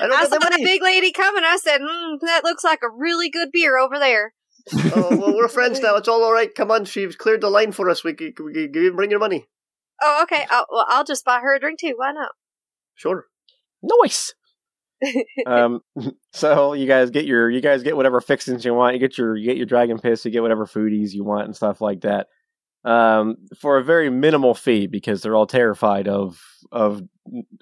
[0.00, 1.44] don't I saw the the big lady coming.
[1.44, 4.32] I said, mm, "That looks like a really good beer over there."
[4.74, 5.94] oh well, we're friends now.
[5.94, 6.52] It's all all right.
[6.52, 8.02] Come on, she's cleared the line for us.
[8.02, 9.46] We can, we can bring your money.
[10.02, 10.44] Oh, okay.
[10.50, 11.94] I'll, well, I'll just buy her a drink too.
[11.96, 12.30] Why not?
[13.00, 13.24] Sure.
[13.82, 14.34] Nice.
[15.46, 15.80] um,
[16.34, 18.94] so you guys get your you guys get whatever fixings you want.
[18.94, 20.24] You get your you get your dragon piss.
[20.24, 22.26] You get whatever foodies you want and stuff like that.
[22.84, 26.38] Um, for a very minimal fee because they're all terrified of
[26.70, 27.02] of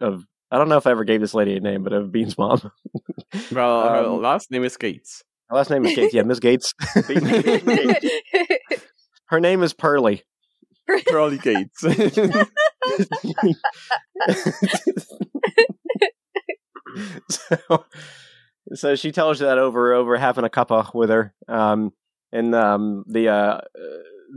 [0.01, 0.24] of.
[0.51, 2.72] I don't know if I ever gave this lady a name, but of Bean's mom.
[3.53, 5.22] well, her Um, last name is Gates.
[5.51, 6.14] Her last name is Gates.
[6.14, 6.72] Yeah, Miss Gates.
[9.27, 10.22] Her name is Pearly.
[11.07, 11.85] Pearly Gates.
[17.31, 17.85] so,
[18.74, 21.92] so she tells you that over over having a cuppa with her, um,
[22.33, 23.61] and um, the uh,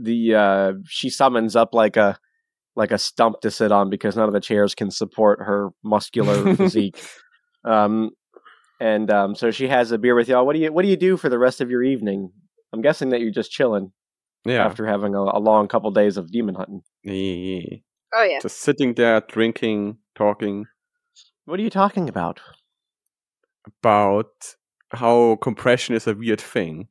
[0.00, 2.18] the uh, she summons up like a
[2.74, 6.54] like a stump to sit on because none of the chairs can support her muscular
[6.56, 7.02] physique.
[7.64, 8.10] Um,
[8.80, 10.46] and um, so she has a beer with y'all.
[10.46, 12.32] What do you What do you do for the rest of your evening?
[12.72, 13.92] I'm guessing that you're just chilling
[14.44, 14.64] yeah.
[14.64, 16.82] after having a, a long couple days of demon hunting.
[17.04, 17.76] Yeah.
[18.14, 18.38] oh yeah.
[18.40, 20.66] Just sitting there, drinking, talking
[21.44, 22.40] What are you talking about?
[23.80, 24.56] about
[24.90, 26.88] how compression is a weird thing.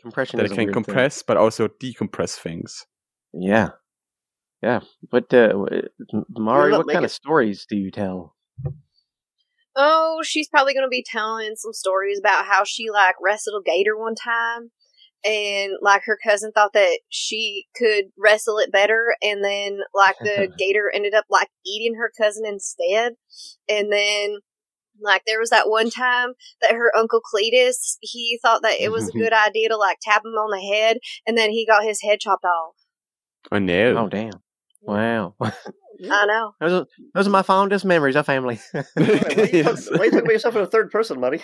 [0.00, 0.84] Compression That is it a can weird thing.
[0.84, 2.86] compress, but also decompress things.
[3.34, 3.70] Yeah,
[4.62, 4.80] yeah.
[5.10, 5.52] But uh,
[6.30, 6.70] Mari?
[6.70, 8.34] not What kind making- of stories do you tell?
[9.76, 13.68] Oh, she's probably going to be telling some stories about how she like wrestled a
[13.70, 14.70] gator one time,
[15.24, 20.48] and like her cousin thought that she could wrestle it better, and then like the
[20.58, 23.14] gator ended up like eating her cousin instead,
[23.68, 24.38] and then.
[25.02, 29.08] Like there was that one time that her uncle Cletus, he thought that it was
[29.08, 32.00] a good idea to like tap him on the head, and then he got his
[32.00, 32.76] head chopped off.
[33.50, 33.96] Oh no.
[33.96, 34.30] Oh, damn!
[34.82, 35.50] Wow, I
[36.26, 36.52] know.
[36.60, 38.60] those are, those are my fondest memories of family.
[38.72, 41.42] Why are you talking- why you talking about yourself in the third person, Marty?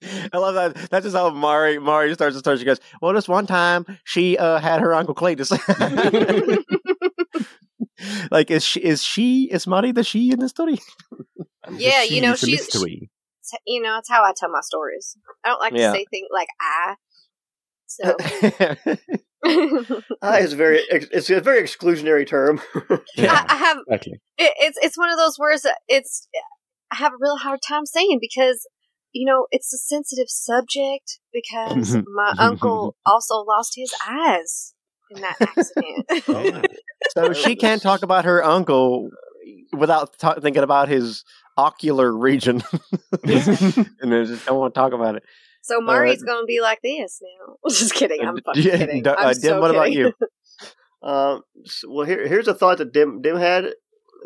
[0.32, 0.74] I love that.
[0.90, 2.58] That's just how Mari Mari starts the story.
[2.58, 5.50] She goes, "Well, this one time she uh, had her uncle Cletus."
[8.30, 8.80] like, is she?
[8.80, 9.44] Is she?
[9.50, 10.78] Is Mari the she in the story?
[11.72, 13.10] Yeah, you know, She's a she-
[13.66, 15.16] you know, it's how I tell my stories.
[15.44, 15.92] I don't like Yeah.
[15.92, 16.94] to say things like I.
[17.86, 18.16] So
[20.22, 20.80] Ah, it's very.
[20.90, 22.60] It's a very exclusionary term.
[23.16, 24.20] Yeah, I, I have exactly.
[24.36, 26.28] it, it's it's one of those words that it's
[26.92, 28.66] I have a real hard time saying because
[29.12, 34.74] you know it's a sensitive subject because my uncle also lost his eyes
[35.10, 36.66] in that accident.
[37.10, 39.08] so she can't talk about her uncle
[39.72, 41.24] without ta- thinking about his
[41.56, 42.62] ocular region,
[43.24, 45.22] and I just don't want to talk about it.
[45.62, 47.56] so Mari's going to be like this now.
[47.70, 48.20] Just kidding.
[48.26, 49.02] I'm fucking Yeah, kidding.
[49.02, 50.12] D- uh, I'm Dim, so what about you?
[51.02, 53.66] Um, s- well, here, here's a thought that Dim Dim had.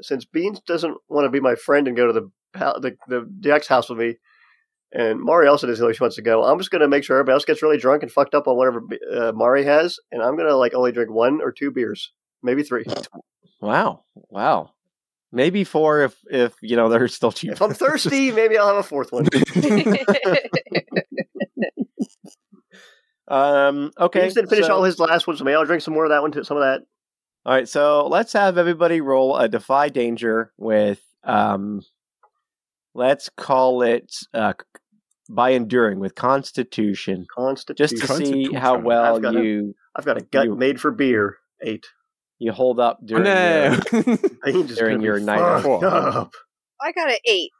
[0.01, 3.29] Since Beans doesn't want to be my friend and go to the pal- the the
[3.41, 4.17] Jack's house with me,
[4.93, 7.17] and Mari also doesn't know where she wants to go, I'm just gonna make sure
[7.17, 8.83] everybody else gets really drunk and fucked up on whatever
[9.15, 12.85] uh, Mari has, and I'm gonna like only drink one or two beers, maybe three.
[13.61, 14.71] Wow, wow.
[15.35, 17.53] Maybe four if if you know they're still cheap.
[17.53, 19.27] If I'm thirsty, maybe I'll have a fourth one.
[23.29, 23.91] um.
[23.99, 24.21] Okay.
[24.23, 25.39] Beans didn't finish so- all his last ones.
[25.39, 26.83] so maybe I'll drink some more of that one, too, some of that.
[27.45, 31.83] All right, so let's have everybody roll a defy danger with um
[32.95, 34.53] let's call it uh
[35.31, 37.99] by enduring with constitution Constitution.
[37.99, 40.81] just to see how well I've got a- you I've got a gut you- made
[40.81, 41.39] for beer.
[41.63, 41.87] Eight.
[42.39, 43.79] you hold up Oh, during no.
[43.93, 46.33] your- During your night fucked up.
[46.81, 47.51] I got an eight.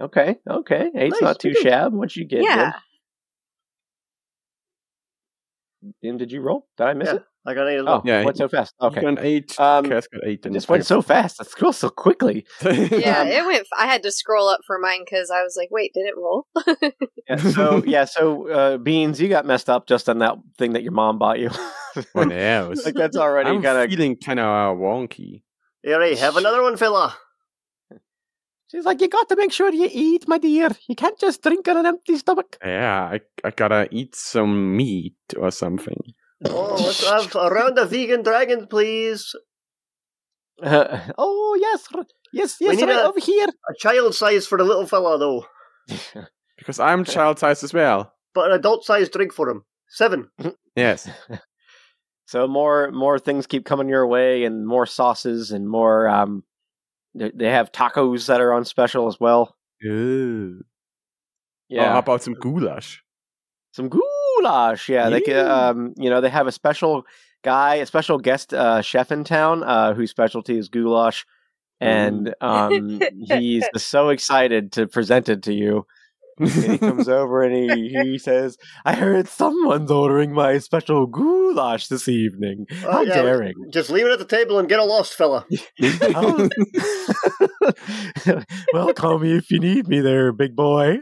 [0.00, 0.90] Okay, okay.
[0.94, 1.64] Eight's Nice, not too good.
[1.64, 1.92] shab.
[1.92, 2.42] What you get?
[2.42, 2.74] yeah.
[6.04, 6.66] Ian, did you roll?
[6.76, 7.24] Did I miss Yeah, it?
[7.46, 8.02] I got eight as Oh.
[8.04, 8.74] Yeah, went so fast.
[8.80, 9.60] Okay, You got an eight.
[9.60, 10.40] Um, Cass got eight.
[10.40, 11.38] it and just went so fast.
[11.38, 12.44] Let's go so quickly.
[12.64, 12.70] yeah,
[13.20, 13.66] Um, it went.
[13.78, 16.46] I had to scroll up for mine because I was like, "Wait, did it roll?"
[17.28, 20.82] Yeah, so yeah, so uh, beans, you got messed up just on that thing that
[20.82, 21.50] your mom bought you.
[22.12, 22.84] What else?
[22.84, 23.88] like that's already I'm kind of.
[23.88, 25.42] feeling kind of wonky.
[25.82, 27.16] Here, hey, have another one, fella.
[28.70, 30.70] She's like, you got to make sure you eat, my dear.
[30.88, 32.58] You can't just drink on an empty stomach.
[32.62, 36.02] Yeah, I, I gotta eat some meat or something.
[36.44, 39.34] Oh, let's have a round of vegan dragons, please.
[40.62, 43.46] Uh, oh yes, r- yes, We yes, need right a- over here.
[43.46, 45.46] A child size for the little fella, though,
[46.58, 48.12] Because I'm child sized as well.
[48.34, 49.64] but an adult size drink for him.
[49.88, 50.28] Seven.
[50.76, 51.08] Yes.
[52.26, 56.06] So more more things keep coming your way, and more sauces, and more.
[56.06, 56.44] Um,
[57.14, 59.56] they they have tacos that are on special as well.
[59.86, 60.60] Ooh.
[61.70, 63.02] Yeah, Oh, how about some goulash?
[63.72, 64.04] some goulash.
[64.88, 65.68] Yeah, they ca- Yeah.
[65.68, 67.02] um, you know, they have a special
[67.44, 71.24] guy, a special guest uh, chef in town uh, whose specialty is goulash,
[71.80, 75.84] and um, he's so excited to present it to you.
[76.38, 81.88] and he comes over and he, he says, "I heard someone's ordering my special goulash
[81.88, 82.66] this evening.
[82.84, 83.22] Oh, How yeah.
[83.22, 85.46] daring!" Just leave it at the table and get a lost fella.
[85.82, 86.48] Oh.
[88.72, 90.98] well, call me if you need me, there, big boy.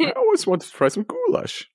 [0.00, 1.68] I always wanted to try some goulash.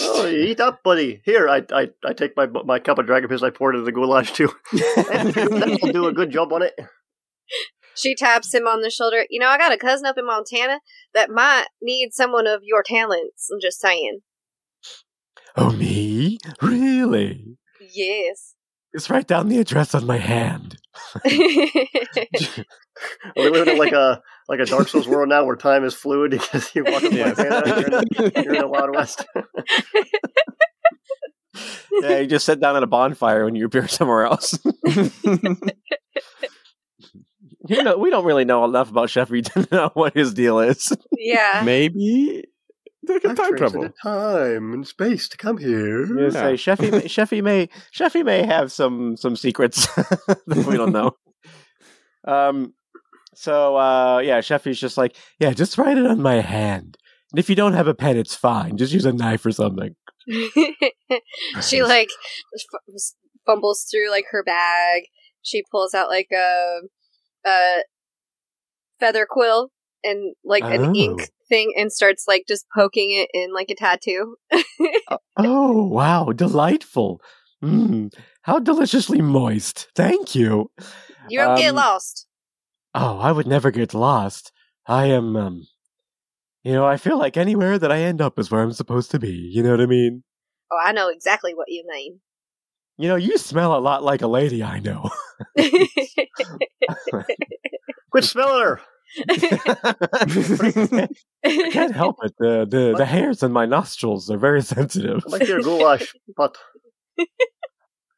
[0.00, 1.20] Oh, eat up, buddy.
[1.24, 3.42] Here, I I, I take my my cup of dragon piss.
[3.42, 4.50] I pour it in the goulash too.
[4.96, 6.74] That'll do a good job on it.
[7.94, 9.26] she taps him on the shoulder.
[9.28, 10.80] You know, I got a cousin up in Montana
[11.12, 13.48] that might need someone of your talents.
[13.52, 14.20] I'm just saying.
[15.56, 16.38] oh, me?
[16.62, 17.58] Really?
[17.92, 18.54] Yes.
[18.94, 20.78] Just write down the address on my hand.
[21.24, 21.30] Are
[23.36, 26.30] we living in like a like a Dark Souls world now, where time is fluid
[26.32, 27.36] because you walk up Yes.
[27.38, 27.88] Montana, you're,
[28.26, 29.24] in, you're in the Wild West.
[32.02, 34.58] yeah, you just sit down at a bonfire when you appear somewhere else.
[37.68, 40.92] you know, we don't really know enough about Sheffy to know what his deal is.
[41.16, 41.62] yeah.
[41.64, 42.44] Maybe
[43.06, 43.82] they can time travel.
[43.82, 46.04] transited time and space to come here.
[46.06, 50.92] You say Sheffy, may, Sheffy may, Sheffy may have some some secrets that we don't
[50.92, 51.12] know.
[52.26, 52.74] Um.
[53.40, 56.98] So, uh, yeah, Sheffy's just like, yeah, just write it on my hand.
[57.30, 58.76] And if you don't have a pen, it's fine.
[58.76, 59.94] Just use a knife or something.
[61.62, 62.08] she like
[62.52, 63.00] f-
[63.46, 65.02] fumbles through like her bag.
[65.42, 66.80] She pulls out like a
[67.46, 67.82] a
[68.98, 69.70] feather quill
[70.02, 70.92] and like an Oh.
[70.94, 74.34] ink thing and starts like just poking it in like a tattoo.
[75.36, 77.20] Oh, wow, delightful.
[77.62, 79.86] Mm, how deliciously moist.
[79.94, 80.72] Thank you.
[81.28, 82.26] You don't get Um, lost.
[82.94, 84.52] Oh, I would never get lost.
[84.86, 85.66] I am, um,
[86.62, 89.18] you know, I feel like anywhere that I end up is where I'm supposed to
[89.18, 89.30] be.
[89.30, 90.24] You know what I mean?
[90.72, 92.20] Oh, I know exactly what you mean.
[92.96, 95.10] You know, you smell a lot like a lady I know.
[98.10, 98.80] Quit smelling her.
[99.30, 101.06] I
[101.70, 102.34] can't help it.
[102.38, 105.22] The, the the hairs in my nostrils are very sensitive.
[105.26, 106.56] I like your goulash, but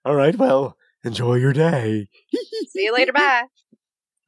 [0.04, 2.08] All right, well, enjoy your day.
[2.70, 3.12] See you later.
[3.12, 3.44] Bye.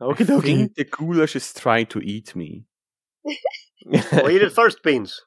[0.02, 0.42] Okie I dokie.
[0.42, 2.64] think the goulash is trying to eat me.
[3.86, 5.20] we'll eat it first, beans.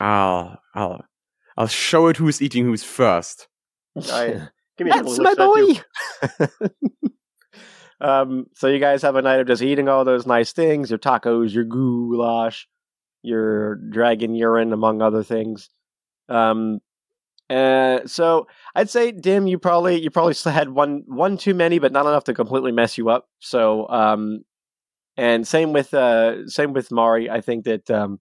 [0.00, 1.04] I'll, I'll,
[1.56, 3.48] I'll show it who's eating who's first.
[4.10, 5.82] I, give me a That's of my looks
[6.22, 6.48] at you.
[7.00, 7.08] boy.
[8.00, 10.98] um, so you guys have a night of just eating all those nice things, your
[10.98, 12.66] tacos, your goulash,
[13.22, 15.68] your dragon urine, among other things.
[16.28, 16.80] Um,
[17.50, 21.78] uh, so I'd say, Dim, you probably you probably still had one one too many,
[21.78, 23.28] but not enough to completely mess you up.
[23.38, 24.44] So, um,
[25.16, 27.30] and same with uh, same with Mari.
[27.30, 28.20] I think that um,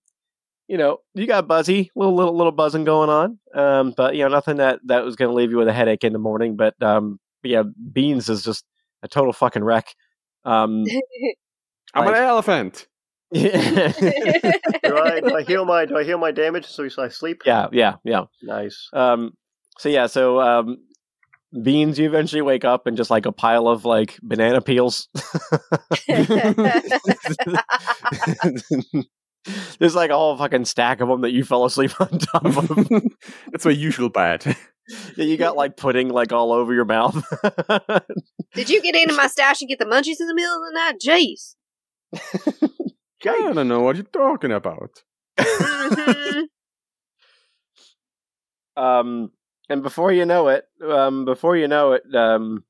[0.68, 4.30] you know you got buzzy, little little little buzzing going on, um, but you know
[4.30, 6.56] nothing that that was going to leave you with a headache in the morning.
[6.56, 8.66] But um, but yeah, Beans is just
[9.04, 9.94] a total fucking wreck.
[10.46, 10.86] Um,
[11.94, 12.88] I'm Like- an elephant.
[13.32, 17.42] Yeah, Do I, do I heal my do I heal my damage so I sleep?
[17.46, 17.96] yeah, yeah.
[18.04, 18.26] Yeah.
[18.42, 18.90] Nice.
[18.94, 19.34] Um,
[19.78, 20.78] so yeah, so um,
[21.62, 25.08] Beans, you eventually wake up and just like a pile of like banana peels.
[29.80, 32.70] There's like a whole fucking stack of them that you fell asleep on top of.
[33.52, 34.44] That's my usual bad.
[35.16, 37.16] Yeah, you got like pudding like all over your mouth.
[38.54, 40.72] Did you get into my stash and get the munchies in the middle of the
[40.74, 40.96] night?
[41.06, 41.56] Jeez.
[43.28, 45.04] I don't know what you're talking about.
[48.76, 49.32] Um,
[49.70, 52.64] and before you know it, um, before you know it, um,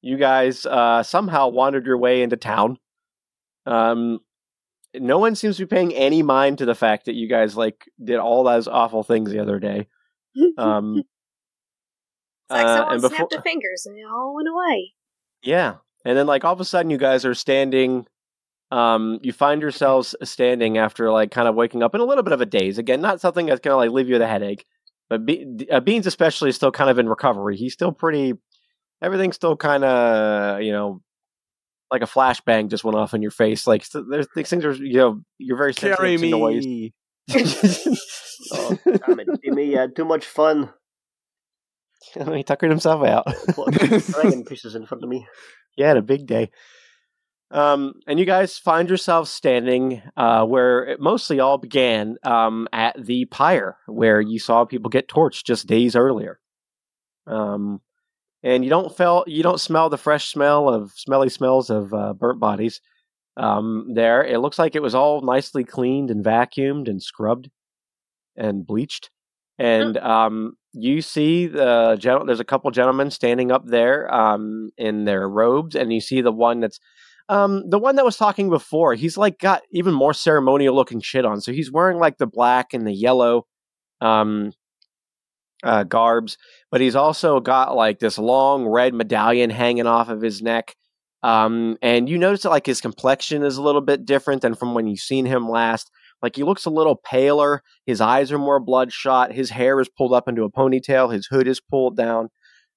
[0.00, 2.78] you guys uh, somehow wandered your way into town.
[3.66, 4.20] Um,
[4.94, 7.84] no one seems to be paying any mind to the fact that you guys like
[8.02, 9.86] did all those awful things the other day.
[10.58, 11.02] Um,
[12.50, 14.92] It's like uh, someone and before- snapped their fingers and it all went away.
[15.42, 15.76] Yeah.
[16.04, 18.06] And then like all of a sudden you guys are standing
[18.72, 22.32] um you find yourselves standing after like kind of waking up in a little bit
[22.32, 22.78] of a daze.
[22.78, 24.64] Again, not something that's going to like leave you with a headache.
[25.10, 27.56] But Be- uh, Beans especially is still kind of in recovery.
[27.56, 28.32] He's still pretty
[29.02, 31.02] everything's still kind of, you know,
[31.90, 33.66] like a flashbang just went off in your face.
[33.66, 36.66] Like st- there's these things are, you know, you're very sensitive Carry to noise.
[36.66, 36.94] me.
[38.54, 39.28] Oh, damn it.
[39.44, 40.70] Jimmy you had too much fun.
[42.34, 43.26] he tuckered himself out.
[43.54, 45.26] Putting dragon pieces in front of me.
[45.76, 46.50] Yeah, had a big day.
[47.52, 52.96] Um, and you guys find yourselves standing uh, where it mostly all began um, at
[52.98, 56.40] the pyre, where you saw people get torched just days earlier.
[57.26, 57.82] Um,
[58.42, 62.14] and you don't feel you don't smell the fresh smell of smelly smells of uh,
[62.14, 62.80] burnt bodies.
[63.36, 67.50] Um, there, it looks like it was all nicely cleaned and vacuumed and scrubbed
[68.34, 69.10] and bleached.
[69.58, 75.04] And um, you see the gen- there's a couple gentlemen standing up there um, in
[75.04, 76.80] their robes, and you see the one that's
[77.28, 78.94] um, the one that was talking before.
[78.94, 81.40] He's like got even more ceremonial looking shit on.
[81.40, 83.46] So he's wearing like the black and the yellow
[84.00, 84.52] um,
[85.62, 86.36] uh, garbs,
[86.70, 90.74] but he's also got like this long red medallion hanging off of his neck.
[91.22, 94.74] Um, and you notice that like his complexion is a little bit different than from
[94.74, 95.90] when you've seen him last.
[96.20, 97.62] Like he looks a little paler.
[97.86, 99.32] His eyes are more bloodshot.
[99.32, 101.12] His hair is pulled up into a ponytail.
[101.12, 102.28] His hood is pulled down.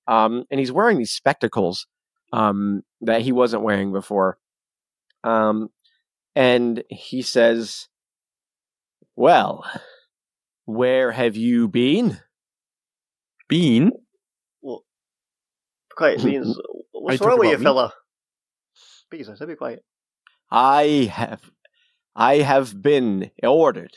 [0.08, 1.88] Um, and he's wearing these spectacles
[2.34, 4.38] um, that he wasn't wearing before.
[5.24, 5.70] Um,
[6.36, 7.88] and he says,
[9.16, 9.66] Well,
[10.66, 12.20] where have you been?
[13.48, 13.92] Bean?
[15.96, 16.58] Quiet, Beans.
[16.92, 17.64] What's wrong with you, me?
[17.64, 17.94] fella?
[19.10, 19.84] Beans, I said be quiet.
[20.52, 21.52] I have
[22.16, 23.92] I have been ordered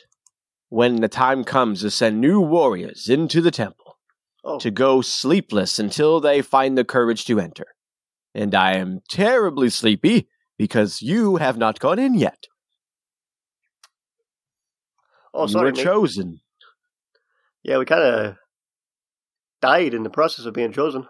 [0.69, 3.97] when the time comes to send new warriors into the temple
[4.43, 7.67] Oh, to go sleepless until they find the courage to enter.
[8.39, 12.47] And I am terribly sleepy because you have not gone in yet.
[15.33, 15.83] oh, you sorry, were mate.
[15.83, 16.39] chosen.
[17.63, 18.35] Yeah, we kind of
[19.61, 21.05] died in the process of being chosen.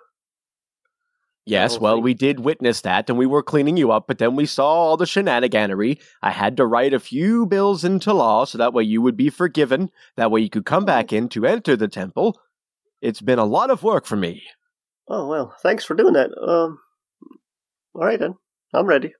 [1.45, 2.03] Yes, well, thing.
[2.03, 4.97] we did witness that, and we were cleaning you up, but then we saw all
[4.97, 6.01] the shenaniganery.
[6.23, 9.29] I had to write a few bills into law so that way you would be
[9.29, 9.91] forgiven.
[10.15, 12.41] That way you could come back in to enter the temple.
[13.03, 14.41] It's been a lot of work for me.
[15.07, 16.31] Oh well, thanks for doing that.
[16.41, 16.79] Um,
[17.95, 18.35] all right then,
[18.73, 19.13] I'm ready.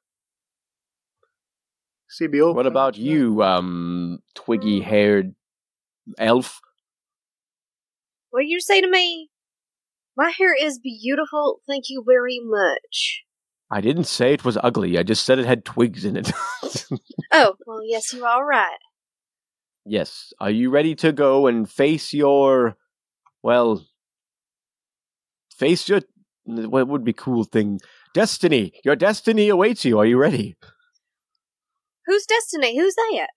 [2.20, 2.56] CBO.
[2.56, 5.36] What about you, um, twiggy haired
[6.18, 6.60] elf?
[8.32, 9.30] What did you say to me?
[10.18, 11.60] My hair is beautiful.
[11.68, 13.22] Thank you very much.
[13.72, 16.32] I didn't say it was ugly, I just said it had twigs in it.
[17.32, 18.80] Oh, well, yes, you are right.
[19.86, 20.34] yes.
[20.42, 22.76] Are you ready to go and face your.
[23.44, 23.86] Well.
[25.56, 26.02] Face your.
[26.46, 27.80] What would be cool thing?
[28.14, 28.74] Destiny!
[28.84, 30.00] Your destiny awaits you.
[30.00, 30.56] Are you ready?
[32.06, 32.78] Who's Destiny?
[32.78, 33.28] Who's that?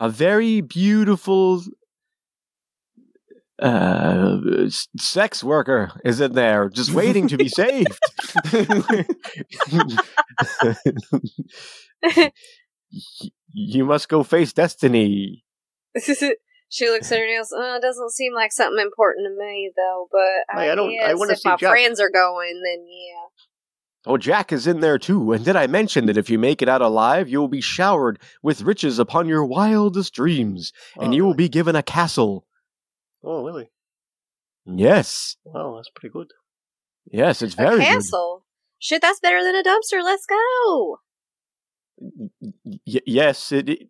[0.00, 1.62] a very beautiful
[3.60, 4.38] uh,
[4.96, 7.98] sex worker is in there just waiting to be saved.
[13.52, 15.44] You must go face destiny.
[15.98, 17.52] she looks at her nails.
[17.52, 20.08] Uh, it doesn't seem like something important to me, though.
[20.12, 21.70] But I, Hey, I don't- I wanna if see my Jack.
[21.70, 23.47] friends are going, then yeah.
[24.08, 25.32] Oh, Jack is in there too.
[25.32, 28.18] And did I mention that if you make it out alive, you will be showered
[28.42, 32.46] with riches upon your wildest dreams, and Oh, you will be given a castle.
[33.22, 33.70] Oh, really?
[34.64, 36.28] Yes, Wow, that's pretty good.
[37.10, 37.84] yes, it's A very good.
[37.84, 38.44] castle.
[38.78, 40.02] Shit, that's better than a dumpster.
[40.02, 40.98] Let's go.
[42.00, 43.88] Y- yes, it, it.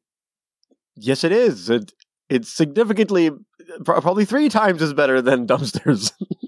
[0.97, 1.69] Yes, it is.
[1.71, 1.93] It,
[2.29, 6.13] it's significantly, uh, probably three times as better than dumpsters.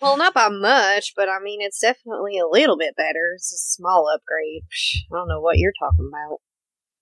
[0.00, 3.32] Well, not by much, but I mean, it's definitely a little bit better.
[3.34, 4.62] It's a small upgrade.
[5.12, 6.38] I don't know what you're talking about.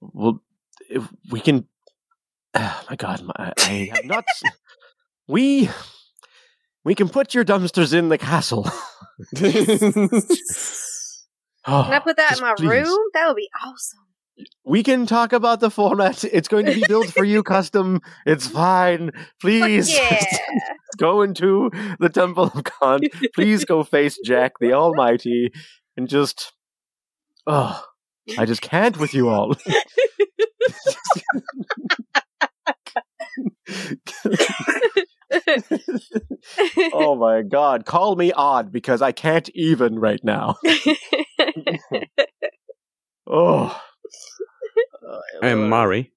[0.00, 0.42] well,
[0.88, 1.66] if we can.
[2.54, 4.24] Oh my God, my, I have not.
[5.28, 5.68] we
[6.82, 8.64] we can put your dumpsters in the castle.
[8.66, 9.34] Oh,
[11.84, 12.68] Can I put that in my please.
[12.68, 12.98] room?
[13.12, 14.06] That would be awesome.
[14.64, 16.24] We can talk about the format.
[16.24, 18.00] It's going to be built for you custom.
[18.24, 19.10] It's fine.
[19.40, 20.24] Please yeah.
[20.98, 23.02] go into the Temple of God.
[23.34, 25.52] Please go face Jack the Almighty
[25.96, 26.52] and just.
[27.46, 27.82] Oh,
[28.36, 29.56] I just can't with you all.
[36.92, 37.84] oh my god.
[37.86, 40.56] Call me odd because I can't even right now.
[43.30, 43.78] Oh.
[45.06, 46.12] Uh, I'm Mari.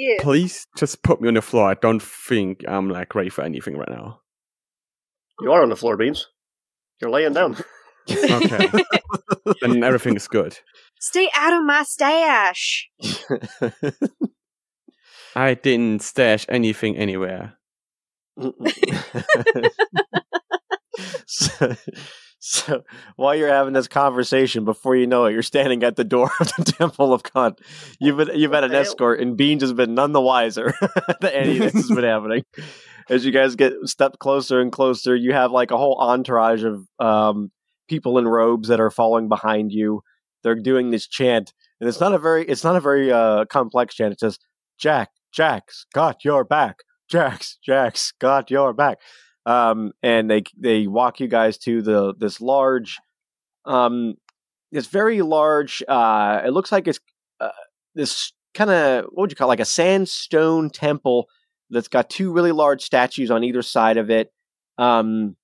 [0.00, 0.16] Yeah.
[0.20, 1.70] Please just put me on the floor.
[1.70, 4.20] I don't think I'm like ready for anything right now.
[5.42, 6.26] You are on the floor, Beans.
[7.02, 7.56] You're laying down.
[8.10, 8.66] Okay.
[9.60, 10.58] then everything is good.
[10.98, 12.88] Stay out of my stash.
[15.36, 17.58] I didn't stash anything anywhere.
[21.26, 21.76] so,
[22.40, 22.82] so
[23.16, 26.48] while you're having this conversation, before you know it, you're standing at the door of
[26.56, 27.60] the Temple of Kant.
[27.98, 31.58] You've been, you've had an escort, and Beans has been none the wiser that any
[31.58, 32.44] of this has been happening.
[33.10, 36.86] As you guys get step closer and closer, you have like a whole entourage of
[36.98, 37.50] um,
[37.88, 40.00] people in robes that are following behind you.
[40.42, 43.94] They're doing this chant, and it's not a very it's not a very uh, complex
[43.94, 44.14] chant.
[44.14, 44.38] It says,
[44.78, 46.76] "Jack, Jack's got your back.
[47.06, 48.98] Jack's, Jack's got your back."
[49.46, 52.98] Um, and they they walk you guys to the this large,
[53.64, 54.14] um,
[54.72, 55.82] this very large.
[55.86, 57.00] Uh, it looks like it's
[57.40, 57.50] uh,
[57.94, 59.50] this kind of what would you call it?
[59.50, 61.28] like a sandstone temple
[61.70, 64.32] that's got two really large statues on either side of it.
[64.78, 65.36] Um,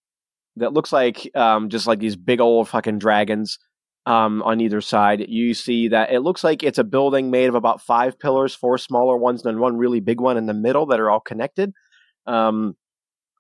[0.57, 3.59] that looks like um, just like these big old fucking dragons
[4.07, 5.27] um, on either side.
[5.29, 8.79] You see that it looks like it's a building made of about five pillars, four
[8.79, 11.73] smaller ones, and one really big one in the middle that are all connected.
[12.27, 12.77] Um,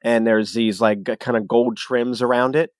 [0.06, 2.70] and there's these like kind of gold trims around it.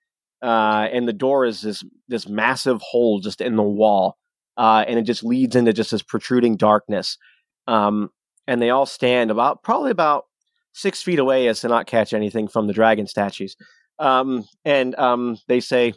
[0.40, 4.16] Uh, and the door is this this massive hole just in the wall,
[4.56, 7.18] uh, and it just leads into just this protruding darkness.
[7.66, 8.10] Um,
[8.46, 10.26] and they all stand about probably about
[10.72, 13.56] six feet away as to not catch anything from the dragon statues.
[13.98, 15.94] Um, and um, they say,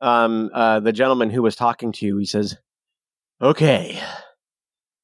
[0.00, 2.56] um, uh, the gentleman who was talking to you, he says,
[3.42, 4.00] "Okay,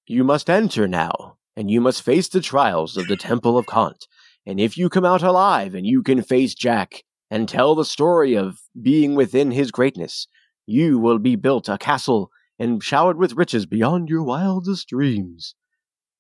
[0.07, 4.07] you must enter now, and you must face the trials of the Temple of Kant."
[4.47, 8.35] And if you come out alive and you can face Jack and tell the story
[8.35, 10.27] of being within his greatness,
[10.67, 15.55] you will be built a castle and showered with riches beyond your wildest dreams.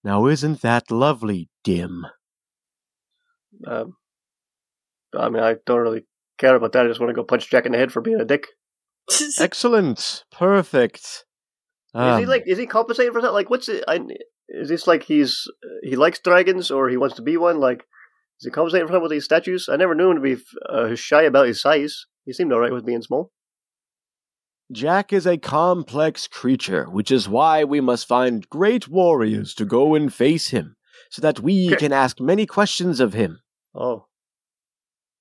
[0.04, 2.06] Now, isn't that lovely, Dim?
[3.66, 3.96] Um,
[5.16, 6.04] I mean, I don't really
[6.38, 6.84] care about that.
[6.86, 8.46] I just want to go punch Jack in the head for being a dick.
[9.38, 10.24] Excellent.
[10.32, 11.04] Perfect.
[11.04, 11.24] is
[11.94, 12.44] Um, he like?
[12.46, 13.32] Is he compensating for that?
[13.32, 13.84] Like, what's it?
[13.86, 14.00] I,
[14.48, 15.44] is this like he's
[15.82, 17.58] he likes dragons or he wants to be one?
[17.60, 17.84] Like,
[18.42, 19.68] is he compensating for that with these statues?
[19.70, 22.06] I never knew him to be uh, shy about his size.
[22.24, 23.30] He seemed alright with being small.
[24.72, 29.94] Jack is a complex creature, which is why we must find great warriors to go
[29.94, 30.74] and face him,
[31.10, 33.40] so that we can ask many questions of him.
[33.76, 34.06] Oh,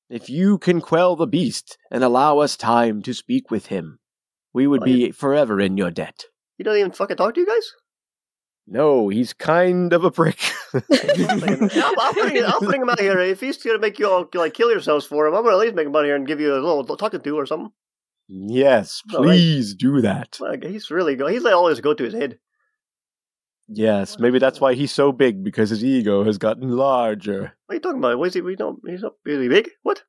[0.09, 3.99] If you can quell the beast and allow us time to speak with him,
[4.53, 6.25] we would Oh, be forever in your debt.
[6.57, 7.71] he doesn't even fucking talk to you guys.
[8.67, 10.39] No, he's kind of a prick.
[10.73, 13.19] I'll, I'll, bring, I'll bring him out here.
[13.19, 15.75] If he's gonna make you all like kill yourselves for him, I'm gonna at least
[15.75, 17.71] make him out here and give you a little talking to do or something.
[18.27, 20.37] yes, please do that.
[20.39, 21.27] Like, he's really go.
[21.27, 22.39] He's like always go to his head.
[23.67, 27.53] Yes, maybe that's why he's so big because his ego has gotten larger.
[27.65, 28.17] What are you talking about?
[28.17, 28.41] What is he?
[28.41, 28.79] We don't.
[28.85, 29.69] He's not really big.
[29.83, 30.03] What?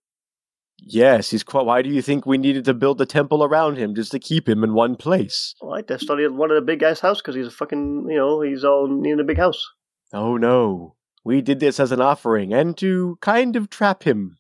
[0.85, 1.65] Yes, he's quite.
[1.65, 4.49] Why do you think we needed to build a temple around him just to keep
[4.49, 5.55] him in one place?
[5.61, 8.07] Well, I just studied one of the big guy's house because he's a fucking.
[8.09, 9.65] You know, he's all in a big house.
[10.13, 14.39] Oh no, we did this as an offering and to kind of trap him.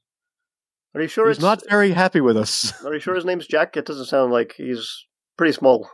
[0.94, 2.72] Are you sure he's it's not very happy with us.
[2.84, 3.76] Are you sure his name's Jack?
[3.76, 5.06] It doesn't sound like he's
[5.38, 5.88] pretty small.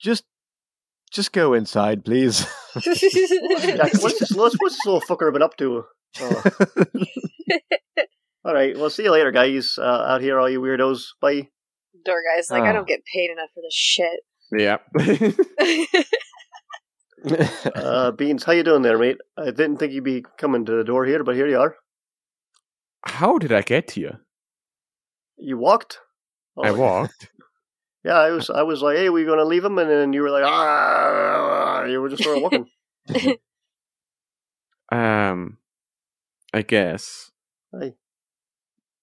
[0.00, 0.24] Just,
[1.10, 2.46] just go inside, please.
[2.80, 4.30] Jack, what's this?
[4.32, 5.84] What's, what's this little fucker been up to?
[6.20, 6.42] Oh.
[8.44, 8.76] All right.
[8.76, 9.76] Well, see you later, guys.
[9.78, 11.08] Uh, out here, all you weirdos.
[11.20, 11.48] Bye.
[12.04, 12.72] Door guy's like, I Ah.
[12.72, 14.20] don't get paid enough for this shit.
[14.52, 14.78] Yeah.
[17.74, 19.16] Uh, Beans, how you doing there, mate?
[19.36, 21.74] I didn't think you'd be coming to the door here, but here you are.
[23.04, 24.20] How did I get here?
[25.36, 25.98] You walked.
[26.62, 27.28] I Oh, walked.
[28.04, 28.48] Yeah, I was.
[28.48, 32.00] I was like, "Hey, we're gonna leave him?" And then you were like, "Ah!" You
[32.00, 32.66] were just sort of walking.
[34.92, 35.58] Um,
[36.54, 37.32] I guess.
[37.78, 37.94] Hey.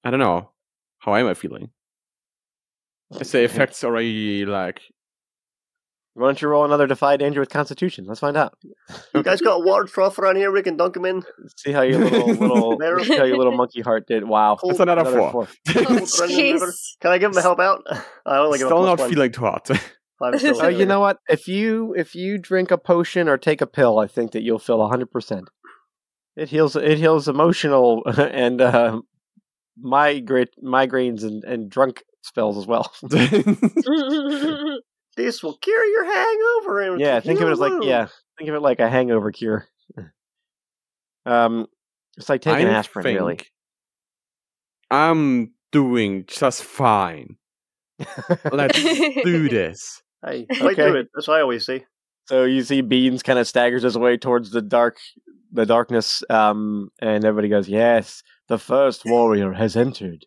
[0.05, 0.51] I don't know.
[0.99, 1.69] How am I feeling?
[3.19, 4.81] Is the effects already like?
[6.13, 8.05] Why don't you roll another Defy Danger with Constitution?
[8.07, 8.57] Let's find out.
[9.13, 10.49] You guys got a water trough around here.
[10.51, 11.23] We can dunk him in.
[11.57, 12.27] See how your little
[12.77, 14.23] little see how your little monkey heart did.
[14.23, 14.69] Wow, Cool.
[14.69, 15.47] That's another, Another four.
[15.47, 16.67] Oh, Cold running river.
[16.67, 16.75] jeez.
[17.01, 17.83] Can I give him a help out?
[18.25, 19.09] I only give him Still a not plus one.
[19.13, 19.67] feeling too hot.
[20.19, 21.17] Five is still Oh, you know what?
[21.27, 24.59] If you if you drink a potion or take a pill, I think that you'll
[24.59, 25.49] feel hundred percent.
[26.37, 26.77] It heals.
[26.77, 29.01] It heals emotional and uh,
[29.77, 32.91] migrate migraines and, and drunk spells as well.
[35.15, 36.81] this will cure your hangover.
[36.81, 38.07] And yeah, think of it as like yeah,
[38.37, 39.67] think of it like a hangover cure.
[41.27, 41.65] Um,
[42.17, 43.39] it's like taking I aspirin, really.
[44.91, 47.37] I'm doing just fine.
[48.51, 48.79] Let's
[49.23, 50.03] do this.
[50.23, 50.75] Hey, fight Okay.
[50.75, 51.07] through it.
[51.15, 51.85] That's what I always say.
[52.25, 54.97] So you see Beans kind of staggers his way towards the dark,
[55.51, 60.25] the darkness, um, and everybody goes, "Yes, the first warrior has entered."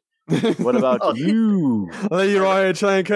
[0.59, 1.15] What about Oh.
[1.15, 1.91] you?
[2.11, 3.13] Leeroy Jenkins.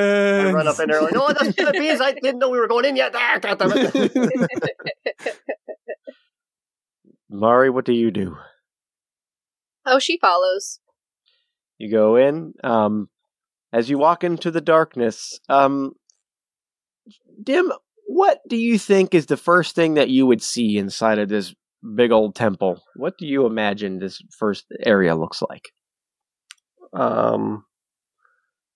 [0.49, 2.01] I run up in there like, oh, that's the beans.
[2.01, 3.13] I didn't know we were going in yet.
[3.15, 5.37] Ah, God damn it.
[7.31, 8.37] Mari, what do you do?
[9.85, 10.79] oh, she follows.
[11.79, 12.55] You go in.
[12.63, 13.09] Um,
[13.73, 15.93] as you walk into the darkness, um,
[17.43, 17.73] Dim,
[18.07, 21.55] what do you think is the first thing that you would see inside of this
[21.95, 22.83] big old temple?
[22.97, 25.73] What do you imagine this first area looks like?
[26.93, 27.65] Um,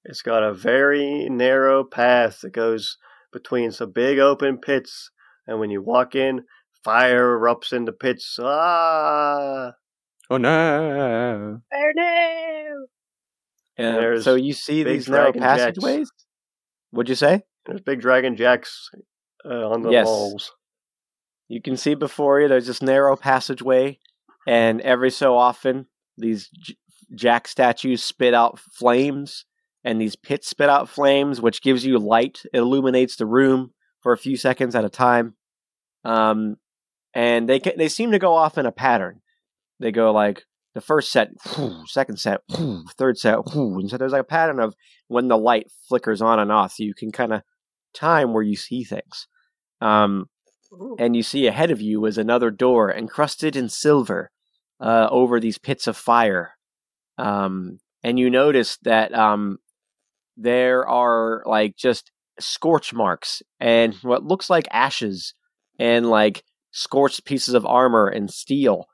[0.04, 2.96] it's got a very narrow path that goes
[3.32, 5.10] between some big open pits,
[5.46, 6.44] and when you walk in,
[6.84, 8.38] fire erupts in the pits.
[8.40, 9.72] Ah,
[10.30, 11.60] Oh no.
[11.72, 12.86] Oh no!
[13.78, 15.58] And There's so you see these narrow dragon jacks.
[15.58, 16.10] passageways.
[16.90, 17.42] What'd you say?
[17.66, 18.90] there's big dragon jacks
[19.44, 20.06] uh, on the Yes.
[20.06, 20.52] walls.
[21.48, 23.98] You can see before you there's this narrow passageway,
[24.46, 25.86] and every so often
[26.16, 26.76] these j-
[27.14, 29.44] jack statues spit out flames,
[29.84, 32.42] and these pits spit out flames, which gives you light.
[32.52, 35.34] It illuminates the room for a few seconds at a time,
[36.04, 36.56] um,
[37.14, 39.20] and they ca- they seem to go off in a pattern.
[39.78, 40.44] They go like
[40.74, 41.30] the first set,
[41.86, 42.40] second set,
[42.98, 44.74] third set, and so there's like a pattern of
[45.08, 47.42] when the light flickers on and off, so you can kind of
[47.94, 49.28] time where you see things.
[49.80, 50.28] Um,
[50.98, 54.30] and you see ahead of you is another door encrusted in silver
[54.80, 56.52] uh, over these pits of fire.
[57.18, 59.58] Um, and you notice that um,
[60.36, 65.34] there are like just scorch marks and what looks like ashes
[65.78, 68.86] and like scorched pieces of armor and steel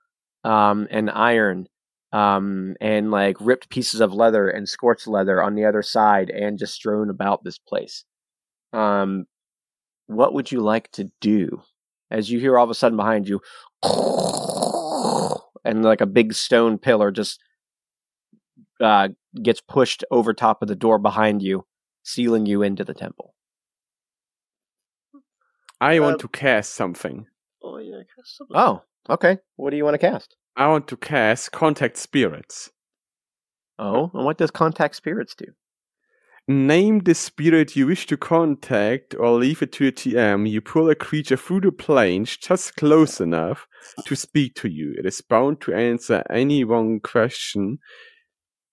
[0.44, 1.66] um, and iron
[2.12, 6.58] um, and like ripped pieces of leather and scorched leather on the other side and
[6.58, 8.04] just strewn about this place.
[8.72, 9.26] Um,
[10.14, 11.62] what would you like to do?
[12.10, 13.40] As you hear all of a sudden behind you,
[15.64, 17.40] and like a big stone pillar just
[18.80, 19.08] uh,
[19.42, 21.64] gets pushed over top of the door behind you,
[22.02, 23.34] sealing you into the temple.
[25.80, 27.26] I want Uh, to cast something.
[27.62, 29.38] Oh yeah, cast some- Oh, okay.
[29.56, 30.36] What do you want to cast?
[30.56, 32.70] I want to cast Contact Spirits.
[33.78, 35.46] Oh, and what does contact spirits do?
[36.48, 40.48] Name the spirit you wish to contact or leave it to your TM.
[40.50, 43.68] You pull a creature through the planes just close enough
[44.06, 44.92] to speak to you.
[44.98, 47.78] It is bound to answer any one question.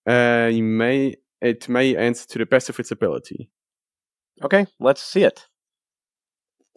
[0.07, 3.51] Uh, you may it may answer to the best of its ability.
[4.43, 5.45] Okay, let's see it.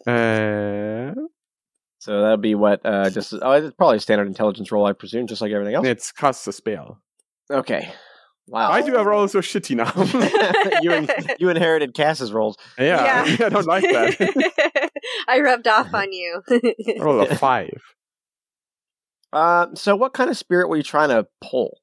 [0.05, 1.13] Uh,
[1.99, 2.81] So that'll be what?
[2.85, 5.87] Uh, just oh, it's probably a standard intelligence roll, I presume, just like everything else.
[5.87, 7.01] it's cast a spell.
[7.49, 7.91] Okay.
[8.47, 8.69] Wow.
[8.69, 10.79] Why do have roll so shitty now?
[10.81, 11.07] you in,
[11.39, 12.57] you inherited Cass's rolls.
[12.77, 14.91] yeah, I don't like that.
[15.27, 16.41] I rubbed off on you.
[16.99, 17.81] Roll a five.
[19.31, 21.79] Uh, so what kind of spirit were you trying to pull?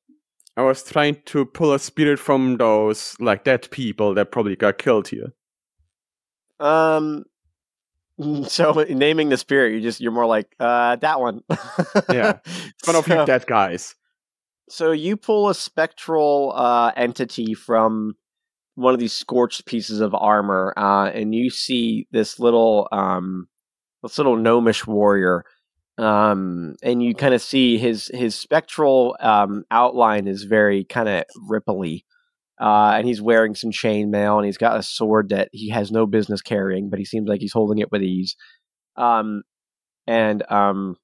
[0.56, 4.78] I was trying to pull a spirit from those like dead people that probably got
[4.78, 5.32] killed here.
[6.60, 7.24] Um,
[8.46, 11.42] so naming the spirit, you just you're more like uh that one.
[12.10, 12.38] Yeah.
[12.84, 13.94] One of so, you dead guys.
[14.70, 18.14] So you pull a spectral uh entity from
[18.76, 23.48] one of these scorched pieces of armor, uh, and you see this little um
[24.02, 25.44] this little gnomish warrior.
[25.98, 31.24] Um, and you kind of see his his spectral um outline is very kind of
[31.50, 32.04] ripply.
[32.60, 36.06] Uh, and he's wearing some chainmail, and he's got a sword that he has no
[36.06, 38.36] business carrying, but he seems like he's holding it with ease.
[38.96, 39.42] Um,
[40.06, 40.96] and um,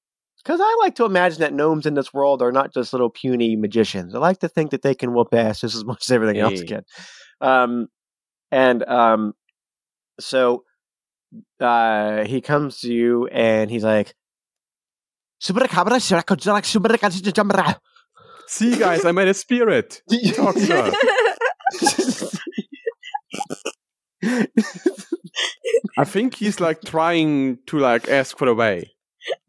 [0.47, 3.57] because I like to imagine that gnomes in this world are not just little puny
[3.57, 4.14] magicians.
[4.14, 6.62] I like to think that they can whoop ass just as much as everything else
[6.62, 6.84] can.
[7.40, 7.88] Um,
[8.53, 9.32] and um,
[10.20, 10.62] so
[11.59, 14.14] uh, he comes to you, and he's like.
[18.47, 20.01] See, guys, I made a spirit.
[20.34, 20.97] Talk to.
[25.99, 28.95] I think he's like trying to like ask for a way.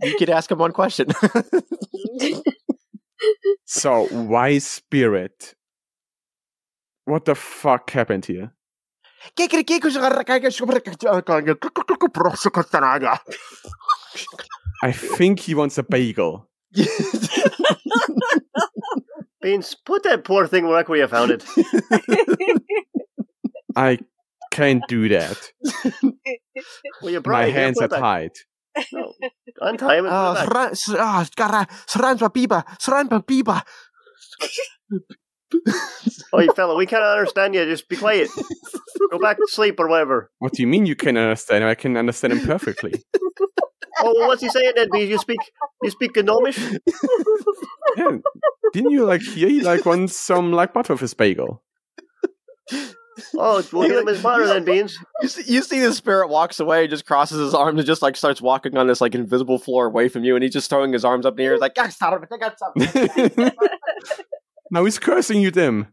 [0.02, 1.08] You could ask him one question.
[3.66, 5.56] So why spirit?
[7.06, 8.54] What the fuck happened here?
[14.84, 16.50] I think he wants a bagel.
[19.42, 21.44] Beans, put that poor thing back where you found it.
[23.76, 24.00] I
[24.52, 25.52] can't do that.
[27.04, 28.02] Well, My hands are gotta
[28.78, 29.20] hands put are it back.
[29.20, 29.32] tied.
[29.62, 29.62] No.
[29.62, 30.50] Untie him and put it.
[36.34, 37.66] Oh, you fella, we can't understand you.
[37.66, 38.30] Just be quiet.
[39.12, 40.30] Go back to sleep or whatever.
[40.40, 41.70] What do you mean you can understand him?
[41.70, 43.04] I can understand him perfectly.
[44.00, 44.90] Oh, well, what's he saying then?
[44.92, 45.10] Beans?
[45.10, 45.40] You speak,
[45.82, 46.60] you speak Gnomish?
[47.98, 48.18] yeah.
[48.72, 51.64] Didn't you like hear he like wants some like butter with his bagel?
[53.36, 54.98] Oh, we'll give him his butter then, Beans.
[55.22, 58.16] You see, you see the spirit walks away, just crosses his arms, and just like
[58.16, 61.04] starts walking on this like invisible floor away from you, and he's just throwing his
[61.06, 63.52] arms up in the air, like, "Ah, son of a- I got something."
[64.72, 65.88] now he's cursing you, Dim.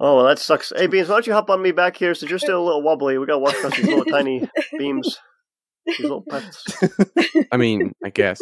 [0.00, 0.72] Oh, well, that sucks.
[0.74, 2.82] Hey, Beans, why don't you hop on me back here since you're still a little
[2.82, 3.18] wobbly?
[3.18, 5.18] We got to walk across these little tiny beams.
[5.86, 6.64] These little pets.
[7.52, 8.38] I mean, I guess.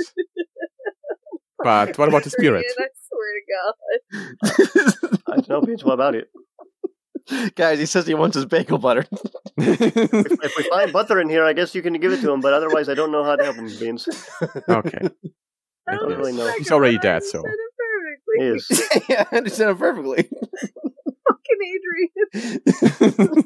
[1.64, 2.64] But what about the spirit?
[2.78, 5.16] I swear to God.
[5.28, 5.84] I don't know, Beans.
[5.84, 6.28] What about it?
[7.54, 9.04] Guys, he says he wants his bagel butter.
[9.58, 12.40] If, if we find butter in here, I guess you can give it to him,
[12.40, 14.08] but otherwise, I don't know how to help him, Beans.
[14.68, 15.08] okay.
[15.88, 16.50] I don't really know.
[16.58, 17.42] He's already dead, so.
[18.38, 18.66] He is.
[19.08, 20.28] yeah, I understand it perfectly.
[21.28, 21.80] Fucking
[22.34, 23.44] Adrian.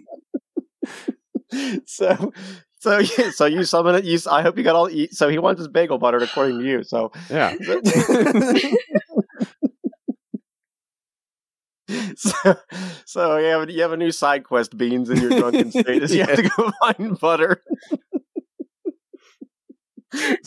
[1.87, 2.33] so,
[2.79, 4.05] so yeah, so you summon it.
[4.05, 4.91] You, s- I hope you got all.
[4.91, 6.85] You, so he wants his bagel buttered, according to you.
[6.85, 7.55] So, Yeah.
[12.17, 12.57] so,
[13.05, 16.03] so you have you have a new side quest, beans, in your drunken state.
[16.03, 17.63] Is you have to go find butter.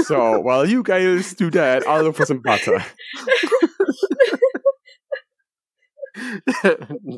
[0.03, 2.83] So while you guys do that, I'll look for some butter.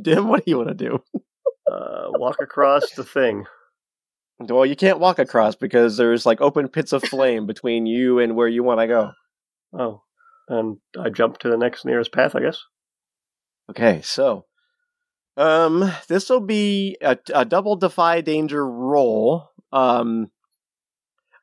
[0.01, 1.01] Dim, what do you want to do?
[1.71, 3.45] Uh, walk across the thing.
[4.39, 8.35] Well, you can't walk across because there's like open pits of flame between you and
[8.35, 9.11] where you want to go.
[9.77, 10.01] Oh,
[10.49, 12.59] and I jump to the next nearest path, I guess.
[13.71, 14.45] Okay, so
[15.37, 19.49] um, this will be a, a double defy danger roll.
[19.71, 20.29] Um,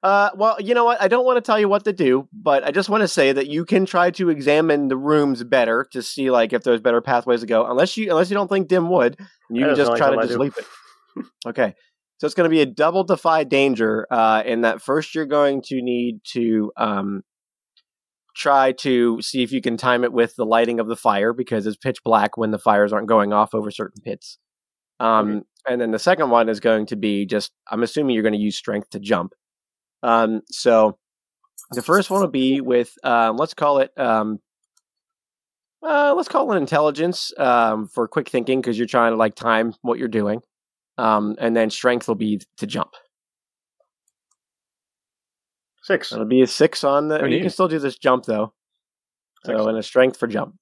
[0.03, 1.01] uh, well, you know what?
[1.01, 3.33] I don't want to tell you what to do, but I just want to say
[3.33, 7.01] that you can try to examine the rooms better to see like if there's better
[7.01, 7.65] pathways to go.
[7.65, 9.19] Unless you unless you don't think Dim would,
[9.51, 10.67] you That can just try to just leap it.
[11.47, 11.75] Okay.
[12.19, 14.07] So it's going to be a double defy danger.
[14.11, 17.23] Uh, in that first, you're going to need to um,
[18.39, 21.67] try to see if you can time it with the lighting of the fire because
[21.67, 24.39] it's pitch black when the fires aren't going off over certain pits.
[25.01, 28.33] Um, And then the second one is going to be just, I'm assuming you're going
[28.33, 29.33] to use strength to jump.
[30.03, 30.97] Um, so
[31.73, 34.39] the first one will be with, um, let's call it, um,
[35.83, 39.75] uh, let's call it intelligence um, for quick thinking because you're trying to like time
[39.83, 40.41] what you're doing.
[40.97, 42.91] Um, and then strength will be to jump.
[45.89, 46.13] Six.
[46.13, 47.21] It'll be a six on the.
[47.23, 47.41] Oh, you neat.
[47.41, 48.53] can still do this jump though.
[49.45, 49.71] So Excellent.
[49.71, 50.55] and a strength for jump.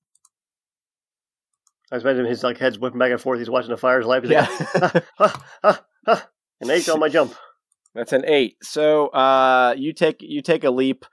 [1.91, 3.39] I was imagining his like head's whipping back and forth.
[3.41, 4.07] He's watching the fires.
[4.07, 6.29] He's Yeah, like, ha, ha, ha,
[6.61, 7.35] and eight on my jump.
[7.95, 8.57] that's an eight.
[8.63, 11.05] So uh, you take you take a leap.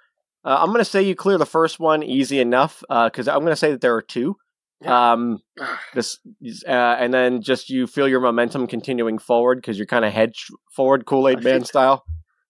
[0.45, 3.71] Uh, I'm gonna say you clear the first one easy enough because I'm gonna say
[3.71, 4.35] that there are two.
[4.85, 5.39] Um,
[5.93, 6.19] this
[6.67, 10.33] uh, and then just you feel your momentum continuing forward because you're kind of head
[10.75, 12.03] forward Kool Aid Man style,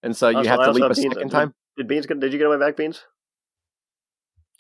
[0.04, 1.14] and so you Also, have I to also leap a beans.
[1.16, 1.54] second Did- time.
[1.78, 2.06] Did beans?
[2.06, 3.04] get- Did you get on my back, beans?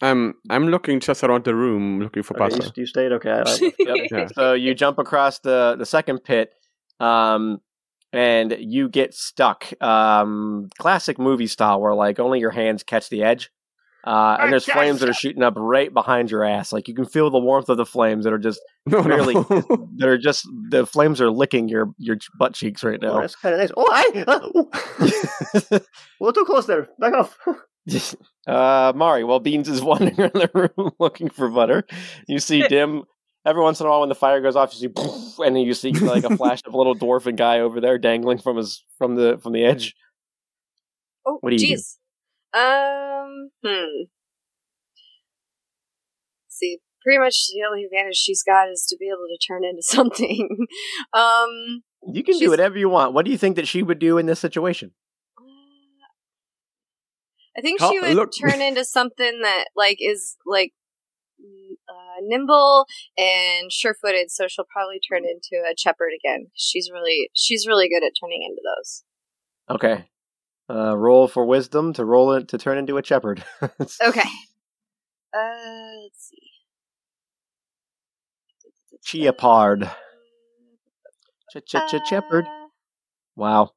[0.01, 2.65] I'm I'm looking just around the room looking for Okay, butter.
[2.75, 3.29] you, you stayed okay.
[3.31, 3.97] I, I, Yep.
[4.11, 4.27] Yeah.
[4.33, 6.51] So you jump across the the second pit,
[6.99, 7.59] um,
[8.11, 9.71] and you get stuck.
[9.81, 13.51] Um, classic movie style, where like only your hands catch the edge,
[14.06, 16.74] uh, and there's flames that are shooting up right behind your ass.
[16.74, 19.34] Like you can feel the warmth of the flames that are just No, Really?
[19.34, 19.45] no.
[19.97, 23.22] that are just the flames are licking your your butt cheeks right oh, now.
[23.22, 23.72] that's kind of nice.
[23.78, 24.24] Oh, I.
[24.28, 24.70] Uh, ooh.
[25.80, 25.82] a
[26.20, 26.89] little too close there.
[26.99, 27.38] Back off.
[28.47, 31.86] uh, Mari, while Beans is wandering around the room looking for butter,
[32.28, 33.04] you see Dim.
[33.45, 35.64] Every once in a while, when the fire goes off, you see, poof, and then
[35.64, 38.86] you see like a flash of a little dwarfing guy over there dangling from his
[38.97, 39.95] from the from the edge.
[41.26, 41.82] Oh, What do you do?
[42.54, 44.04] Um, hmm.
[46.47, 49.82] See, pretty much the only advantage she's got is to be able to turn into
[49.84, 50.49] something.
[51.14, 51.84] um,
[52.14, 53.14] You can do whatever you want.
[53.14, 54.91] What do you think that she would do in this situation?
[57.56, 58.32] I think she would look.
[58.39, 60.74] turn into something that like is like
[61.88, 62.86] uh, nimble
[63.18, 64.32] and sure-footed.
[64.32, 66.47] So she'll probably turn into a shepherd again.
[66.56, 69.04] She's really she's really good at turning into those.
[69.70, 70.06] Okay,
[70.70, 73.43] uh, roll for wisdom to roll it to turn into a shepherd.
[74.01, 74.30] Okay.
[75.36, 76.51] Uh, let's see.
[79.05, 79.89] Chiapard.
[81.51, 82.45] Ch ch ch shepherd.
[82.45, 82.68] Uh,
[83.36, 83.72] Wow.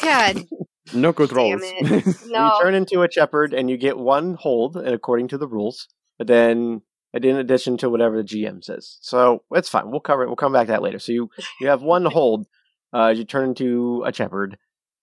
[0.00, 0.46] God
[0.94, 1.60] no good rolls.
[1.62, 2.04] it!
[2.24, 5.88] You turn into a shepherd and you get one hold, and according to the rules.
[6.18, 6.82] But then,
[7.12, 9.90] in addition to whatever the GM says, so it's fine.
[9.90, 10.26] We'll cover it.
[10.26, 10.98] We'll come back to that later.
[10.98, 11.30] So you
[11.60, 12.46] you have one hold.
[12.92, 14.56] Uh, you turn into a shepherd.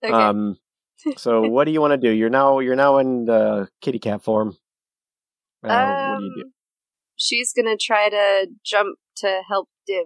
[0.04, 0.14] Okay.
[0.14, 0.58] Um,
[1.18, 2.10] so what do you want to do?
[2.12, 4.58] You're now you're now in the kitty cat form.
[5.64, 6.42] Uh, what do you do?
[6.44, 6.54] Um,
[7.16, 10.04] she's gonna try to jump to help Dim.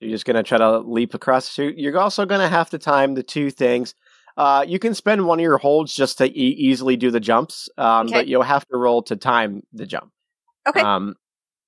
[0.00, 1.78] You're just gonna try to leap across the street.
[1.78, 3.94] You're also gonna have to time the two things.
[4.36, 7.70] Uh, you can spend one of your holds just to e- easily do the jumps,
[7.78, 8.16] um, Okay.
[8.18, 10.12] but you'll have to roll to time the jump.
[10.68, 10.80] Okay.
[10.80, 11.14] Um,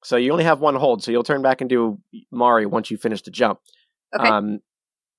[0.05, 1.99] so you only have one hold, so you'll turn back and do
[2.31, 3.61] Mari once you finish the jump.
[4.19, 4.29] Okay.
[4.29, 4.61] Um,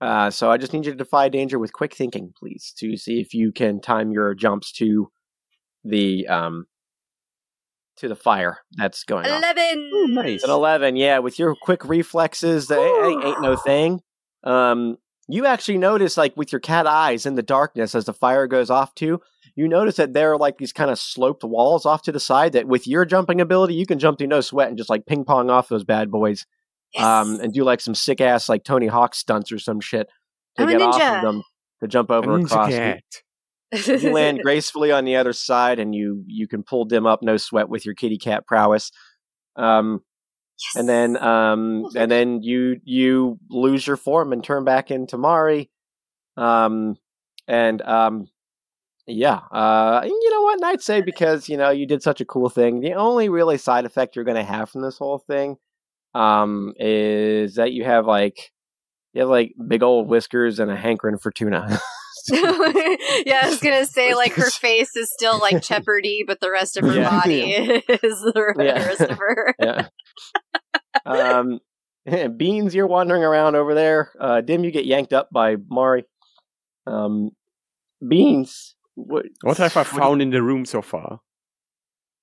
[0.01, 3.19] uh, so I just need you to defy danger with quick thinking, please, to see
[3.19, 5.11] if you can time your jumps to
[5.83, 6.65] the um
[7.97, 9.43] to the fire that's going on.
[9.43, 9.91] Eleven.
[9.93, 10.43] Ooh, nice.
[10.43, 14.01] An eleven, yeah, with your quick reflexes, that ain't, ain't no thing.
[14.43, 14.97] Um,
[15.27, 18.69] you actually notice, like with your cat eyes in the darkness, as the fire goes
[18.69, 19.21] off too,
[19.55, 22.53] you notice that there are like these kind of sloped walls off to the side.
[22.53, 25.25] That with your jumping ability, you can jump through no sweat and just like ping
[25.25, 26.45] pong off those bad boys,
[26.93, 27.03] Yes.
[27.03, 30.07] um, and do like some sick ass like Tony Hawk stunts or some shit
[30.57, 31.43] to I'm get off of them
[31.81, 32.71] to jump over Ninja across.
[32.71, 32.77] You-
[33.71, 37.37] you land gracefully on the other side and you you can pull dim up no
[37.37, 38.91] sweat with your kitty cat prowess.
[39.55, 40.01] Um
[40.61, 40.75] Yes.
[40.81, 45.69] and then um and then you you lose your form and turn back into mari.
[46.35, 46.97] Um
[47.47, 48.27] and um
[49.07, 50.55] yeah uh you know what?
[50.55, 52.81] And i'd say because you know you did such a cool thing.
[52.81, 55.55] The only really side effect you're going to have from this whole thing
[56.15, 58.51] um is that you have like
[59.13, 61.79] you have like big old whiskers and a hankering for tuna
[62.31, 66.77] yeah, I was gonna say like her face is still like Jeopardy, but the rest
[66.77, 67.09] of her Yeah.
[67.09, 68.85] body is the Yeah.
[68.85, 69.55] rest of her.
[69.59, 69.87] yeah.
[71.05, 71.59] um,
[72.37, 74.11] Beans, you're wandering around over there.
[74.19, 76.03] Uh, Dim, you get yanked up by Mari.
[76.87, 77.29] Um,
[78.05, 81.09] Beans, what, What have I do you- found in the room so far?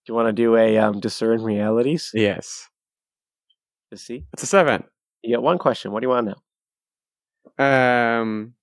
[0.05, 2.69] Do you want to do a um, discern realities Yes.
[3.91, 4.27] To see?
[4.33, 4.85] It's a seven.
[5.23, 5.93] You get one question.
[5.93, 6.35] What do you want to
[7.59, 7.65] know?
[7.65, 8.55] Um,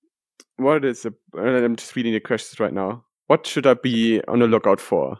[0.56, 3.04] what is a, uh, I'm just reading the questions right now.
[3.26, 5.16] What should I be on the lookout for?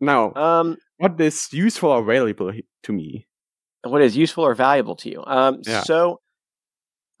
[0.00, 2.52] Now, Um, what is useful or valuable
[2.84, 3.26] to me?
[3.84, 5.22] what is useful or valuable to you.
[5.26, 5.82] Um, Yeah.
[5.82, 6.20] So,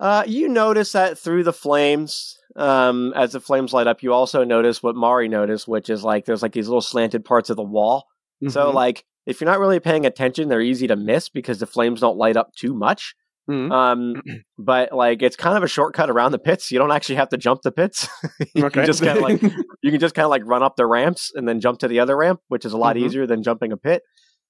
[0.00, 4.44] uh, you notice that through the flames, um, as the flames light up, you also
[4.44, 7.62] notice what Mari noticed, which is like there's like these little slanted parts of the
[7.62, 8.06] wall.
[8.48, 8.74] So, Mhm.
[8.74, 12.16] like, if you're not really paying attention, they're easy to miss because the flames don't
[12.16, 13.14] light up too much.
[13.48, 13.70] Mhm.
[13.72, 14.22] Um,
[14.58, 16.70] but like, it's kind of a shortcut around the pits.
[16.70, 18.08] You don't actually have to jump the pits.
[18.54, 18.80] you Okay.
[18.80, 19.40] can just kind of like
[19.82, 22.00] you can just kind of like run up the ramps and then jump to the
[22.00, 23.00] other ramp, which is a lot Mhm.
[23.06, 24.02] easier than jumping a pit.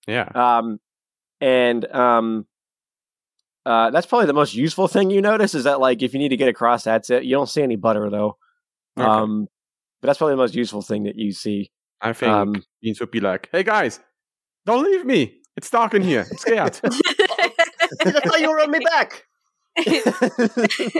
[0.07, 0.29] yeah.
[0.35, 0.79] Um,
[1.41, 2.47] and um,
[3.67, 6.31] uh, that's probably the most useful thing you notice is that like if you need
[6.31, 7.25] to get across, that's it.
[7.25, 8.37] You don't see any butter though.
[8.99, 9.07] Okay.
[9.09, 9.47] Um,
[10.01, 11.71] but that's probably the most useful thing that you see.
[12.01, 14.01] I think um, Beans would be like, "Hey guys,
[14.69, 15.41] don't leave me.
[15.57, 16.27] It's dark in here.
[16.31, 16.79] I'm scared.
[16.85, 19.25] I thought you were on me back.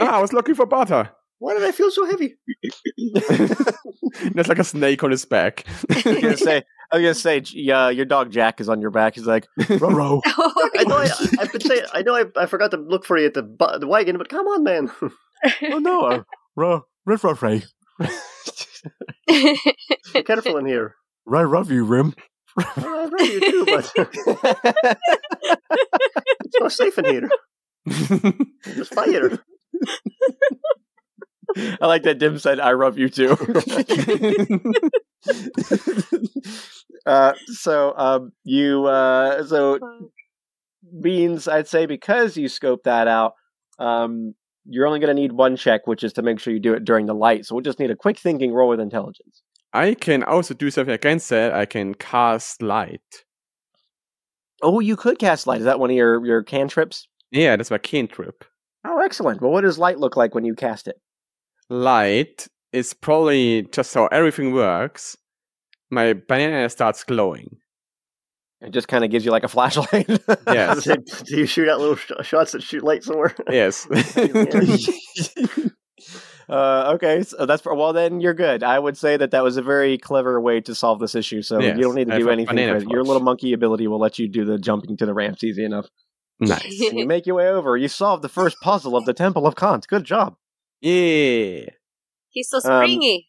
[0.01, 1.11] ah, I was looking for butter.
[1.37, 2.35] Why did I feel so heavy?
[4.33, 5.65] There's like a snake on his back.
[5.89, 8.89] I was gonna say, I was gonna say, yeah, your dog Jack is on your
[8.89, 9.13] back.
[9.15, 9.47] He's like,
[9.79, 10.21] row.
[10.25, 10.97] I know.
[10.97, 11.09] I,
[11.39, 11.83] I've been saying.
[11.93, 12.15] I know.
[12.15, 14.63] I, I forgot to look for you at the bu- the wagon, but come on,
[14.63, 14.91] man.
[15.71, 16.23] oh no, uh,
[16.55, 17.63] row, riff, riff, ray.
[19.27, 20.95] Be careful in here.
[21.25, 22.15] Right, love you, Rim.
[22.57, 23.91] I love you too, but
[26.45, 27.29] it's not safe in here.
[28.65, 29.39] There's fire.
[31.81, 33.31] I like that Dim said, "I love you too."
[37.05, 39.79] uh, so, um, you, uh, so
[41.01, 43.33] beans, I'd say because you scope that out,
[43.79, 44.35] um,
[44.65, 46.85] you're only going to need one check, which is to make sure you do it
[46.85, 47.45] during the light.
[47.45, 49.41] So we'll just need a quick thinking roll with intelligence.
[49.73, 51.53] I can also do something against that.
[51.53, 53.23] I can cast light.
[54.61, 55.59] Oh, you could cast light.
[55.59, 57.07] Is that one of your your cantrips?
[57.31, 58.43] Yeah, that's my cantrip.
[58.85, 59.41] Oh, excellent.
[59.41, 60.99] Well, what does light look like when you cast it?
[61.69, 65.17] Light is probably just how everything works.
[65.91, 67.57] My banana starts glowing.
[68.61, 70.09] It just kind of gives you like a flashlight.
[70.47, 70.83] Yes.
[70.83, 73.33] Do you shoot out little sh- shots that shoot light somewhere?
[73.49, 73.87] Yes.
[76.49, 77.93] uh, okay, so that's well.
[77.93, 78.63] Then you're good.
[78.63, 81.41] I would say that that was a very clever way to solve this issue.
[81.41, 82.55] So Yes, you don't need to do anything.
[82.55, 82.83] banana.
[82.89, 85.87] Your little monkey ability will let you do the jumping to the ramps easy enough.
[86.39, 86.65] nice.
[86.93, 87.77] You make your way over.
[87.77, 89.87] You solved the first puzzle of the Temple of Kant.
[89.87, 90.35] Good job.
[90.81, 91.65] Yeah.
[92.29, 93.27] He's so Um, springy.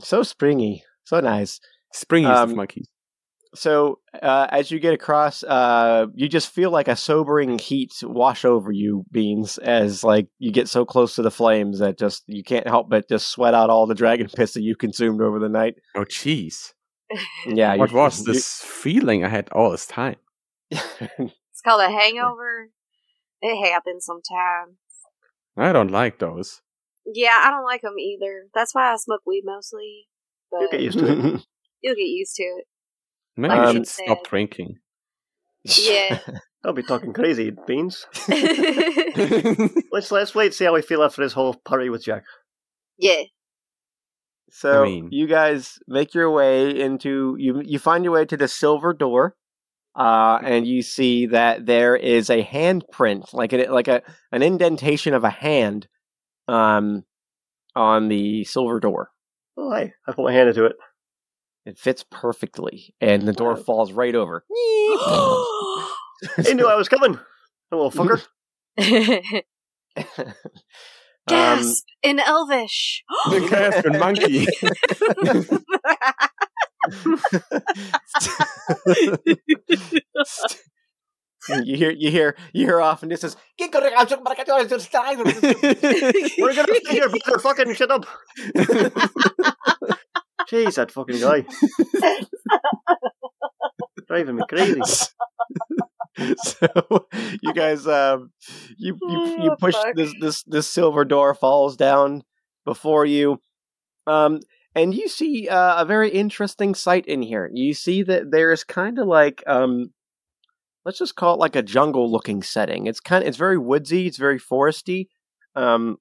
[0.00, 0.84] So springy.
[1.04, 1.60] So nice.
[1.92, 2.88] Springy Um, monkeys.
[3.54, 8.44] So uh, as you get across, uh, you just feel like a sobering heat wash
[8.46, 12.42] over you, Beans, as like you get so close to the flames that just you
[12.42, 15.48] can't help but just sweat out all the dragon piss that you consumed over the
[15.50, 15.74] night.
[15.94, 16.72] Oh, jeez.
[17.46, 17.76] Yeah.
[17.76, 20.16] What you- was you- this feeling I had all this time?
[21.54, 22.70] It's called a hangover.
[23.42, 24.78] It happens sometimes.
[25.56, 26.62] I don't like those.
[27.04, 28.46] Yeah, I don't like them either.
[28.54, 30.08] That's why I smoke weed mostly.
[30.50, 31.42] But You get used to it.
[31.82, 32.64] you'll get used to it.
[33.36, 34.28] Maybe Like I you should stop said.
[34.30, 34.78] drinking.
[35.64, 36.18] Yeah.
[36.64, 38.06] Don't be talking crazy, Beans.
[39.92, 42.24] Let's let's wait see how we feel after this whole party with Jack.
[42.98, 43.22] yeah.
[44.50, 47.62] So I mean- you guys make your way into you.
[47.64, 49.34] You find your way to the silver door,
[49.96, 55.14] uh, and you see that there is a handprint, like a like a an indentation
[55.14, 55.88] of a hand,
[56.48, 57.04] um,
[57.74, 59.08] on the silver door.
[59.56, 59.92] Oh, hi.
[60.06, 60.76] I put my hand into it.
[61.64, 64.44] It fits perfectly, and the door falls right over.
[66.46, 67.18] He knew I was coming.
[67.72, 68.22] The little fucker.
[71.28, 73.04] Um, Gasp in Elvish.
[73.30, 74.48] the Caspian monkey.
[81.64, 83.36] you hear, you hear, you hear off, and this is.
[86.38, 88.04] We're gonna figure brother fucking shut up.
[90.50, 91.44] Jeez, that fucking guy.
[94.08, 94.80] Driving me crazy.
[96.42, 97.06] so
[97.40, 98.30] you guys um
[98.76, 99.94] you you, you Oh, push fuck.
[99.94, 102.22] this this this silver door falls down
[102.66, 103.40] before you
[104.06, 104.40] um
[104.74, 108.98] and you see uh, a very interesting sight in here you see that there's kind
[108.98, 109.90] of like um
[110.84, 114.06] let's just call it like a jungle looking setting it's kind of it's very woodsy
[114.06, 115.08] it's very foresty
[115.56, 115.96] um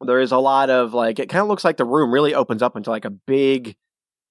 [0.00, 2.62] there is a lot of like it kind of looks like the room really opens
[2.62, 3.76] up into like a big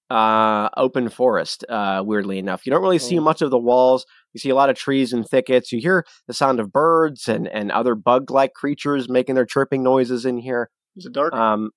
[0.09, 3.21] uh open forest uh weirdly enough you don't really see Oh.
[3.21, 5.71] much of the walls you see a lot of trees and thickets.
[5.71, 9.83] You hear the sound of birds and, and other bug like creatures making their chirping
[9.83, 10.71] noises in here.
[10.95, 11.33] Is it dark?
[11.35, 11.69] Um,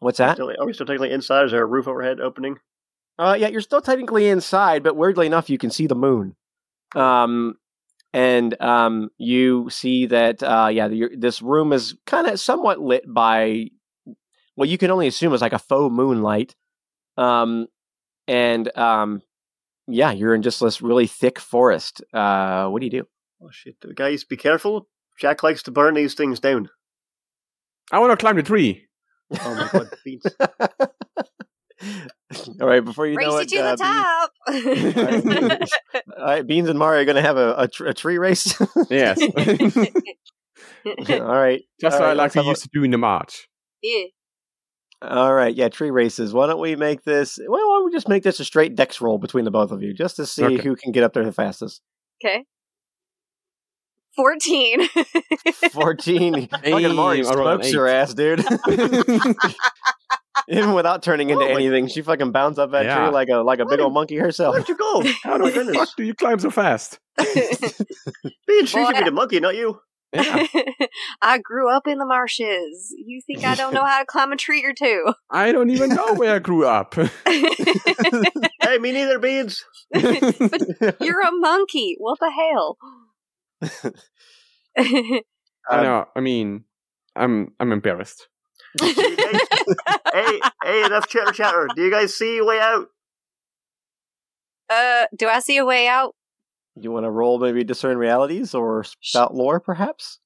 [0.00, 0.34] what's that?
[0.36, 1.46] Still- Are we still technically inside?
[1.46, 2.58] Is there a roof overhead opening?
[3.18, 6.36] Uh, yeah, you're still technically inside, but weirdly enough, you can see the moon.
[6.94, 7.54] Um,
[8.12, 13.04] and um, you see that uh, yeah, you this room is kind of somewhat lit
[13.06, 13.68] by
[14.54, 16.54] what you can only assume is like a faux moonlight.
[17.16, 17.66] Um,
[18.28, 19.22] and um,
[19.88, 22.02] yeah, you're in just this really thick forest.
[22.12, 23.06] Uh, what do you do?
[23.42, 23.76] Oh shit.
[23.94, 24.88] Guys, be careful.
[25.18, 26.68] Jack likes to burn these things down.
[27.90, 28.86] I want to climb the tree.
[29.40, 30.24] Oh my god, beans.
[32.60, 34.30] All right, before you Race know you it, to uh, the top.
[36.18, 38.54] All right, Beans and Mario are going to have a, a, tr- a tree race.
[38.90, 39.20] Yes.
[41.10, 41.62] All right.
[41.80, 43.48] Just All what I like let's we have a- used to do in the March.
[43.82, 44.04] yeah.
[45.04, 46.32] All right, yeah, tree races.
[46.32, 47.36] Why don't we make this?
[47.36, 49.82] Well, why don't we just make this a straight dex roll between the both of
[49.82, 50.62] you, just to see Okay.
[50.62, 51.80] who can get up there the fastest.
[52.24, 52.44] Okay.
[54.14, 54.86] 14.
[55.72, 56.46] 14.
[56.46, 58.44] Fucking Mario I rolled an smokes your ass, dude.
[60.48, 62.96] Even without turning into Oh my- anything, she fucking bounds up that Yeah.
[63.04, 64.54] tree like a like a big old monkey herself.
[64.54, 65.02] Where'd you go?
[65.22, 66.98] How Oh my the fuck do you climb so fast?
[67.18, 69.04] Beans, she should be Boy.
[69.04, 69.80] the monkey, not you.
[70.14, 70.46] Yeah.
[71.22, 72.94] I grew up in the marshes.
[72.96, 75.06] You think I don't know how to climb a tree or two?
[75.30, 76.94] I don't even know where I grew up.
[77.24, 79.64] Hey, me neither, Beans.
[79.90, 81.96] but You're a monkey.
[81.98, 82.76] What the hell?
[84.76, 86.04] I know.
[86.14, 86.64] I mean,
[87.16, 88.28] I'm I'm embarrassed.
[88.80, 89.40] You guys-
[90.12, 91.68] hey, hey, enough chatter chatter.
[91.74, 92.86] Do you guys see a way out?
[94.70, 96.14] uh, do I see a way out?
[96.76, 100.18] You want to roll maybe discern realities or spout lore, perhaps?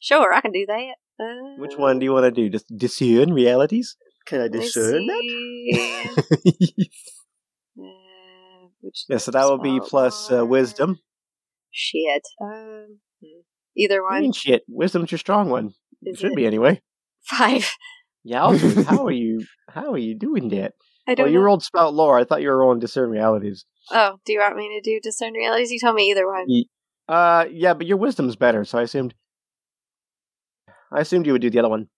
[0.00, 0.94] Sure, I can do that.
[1.18, 2.50] Uh, Which one do you want to do?
[2.50, 3.96] Just discern realities?
[4.26, 5.20] Can I discern that?
[5.20, 6.90] see.
[7.76, 10.98] Uh, which yeah, so that will be plus uh, wisdom.
[11.72, 12.22] Shit.
[12.40, 13.40] Um, hmm.
[13.76, 14.20] either I one.
[14.22, 15.74] mean, shit, wisdom's your strong one.
[16.04, 16.36] Is Should it?
[16.36, 16.80] be anyway.
[17.24, 17.70] Five.
[18.26, 19.44] Yowzers, how are you?
[19.68, 20.72] How are you doing that?
[21.06, 21.44] I don't you know.
[21.44, 22.18] rolled spout lore.
[22.18, 23.64] I thought you were rolling discern realities.
[23.90, 25.70] Oh, do you want me to do discern realities?
[25.70, 26.48] You told me either one.
[26.48, 26.68] Ye-
[27.08, 29.14] Uh, yeah, but your wisdom's better, so I assumed.
[30.90, 31.88] I assumed you would do the other one.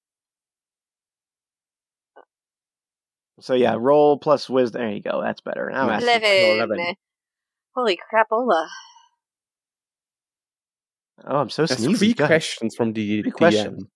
[3.40, 4.80] So yeah, roll plus wisdom.
[4.80, 5.20] There you go.
[5.22, 5.70] That's better.
[5.70, 6.06] Now Nice.
[6.06, 6.96] that's Eleven.
[7.74, 8.66] Holy crapola.
[11.26, 11.98] Oh, I'm so There's sneezy.
[11.98, 13.86] three God, questions from the Three DM.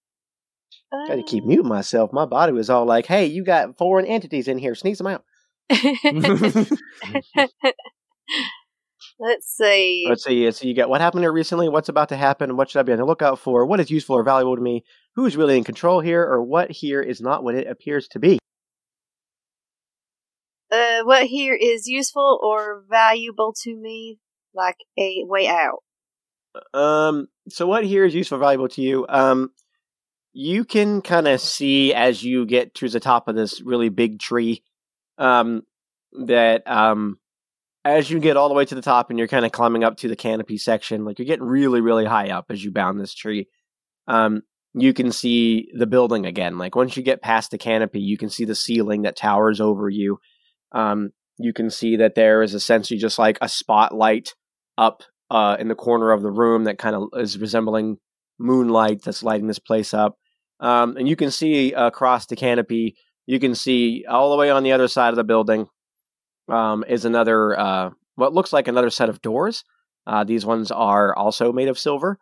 [0.90, 1.08] Questions.
[1.08, 2.12] Got to keep muting myself.
[2.12, 4.74] My body was all like, "Hey, you got foreign entities in here.
[4.74, 5.24] Sneeze them out."
[9.20, 10.06] Let's see.
[10.08, 10.50] Let's see.
[10.50, 11.68] So you got what happened here recently.
[11.68, 12.56] What's about to happen?
[12.56, 13.66] What should I be on the lookout for?
[13.66, 14.82] What is useful or valuable to me?
[15.14, 18.18] Who is really in control here, or what here is not what it appears to
[18.18, 18.38] be?
[20.72, 24.18] Uh, what here is useful or valuable to me?
[24.54, 25.82] Like a way out.
[26.72, 29.06] Um, so what here is useful, or valuable to you?
[29.08, 29.50] Um,
[30.32, 34.18] you can kind of see as you get to the top of this really big
[34.18, 34.62] tree,
[35.18, 35.62] um,
[36.26, 37.18] that um,
[37.84, 39.96] as you get all the way to the top and you're kind of climbing up
[39.98, 43.14] to the canopy section, like you're getting really, really high up as you bound this
[43.14, 43.48] tree.
[44.06, 44.42] Um,
[44.74, 46.58] you can see the building again.
[46.58, 49.88] Like once you get past the canopy, you can see the ceiling that towers over
[49.88, 50.18] you.
[50.72, 54.34] Um, you can see that there is essentially just like a spotlight
[54.78, 57.98] up uh, in the corner of the room that kind of is resembling
[58.40, 60.16] moonlight that's lighting this place up.
[60.58, 64.62] Um, and you can see across the canopy, you can see all the way on
[64.62, 65.68] the other side of the building
[66.48, 69.64] um, is another, uh, what looks like another set of doors.
[70.06, 72.18] Uh, these ones are also made of silver.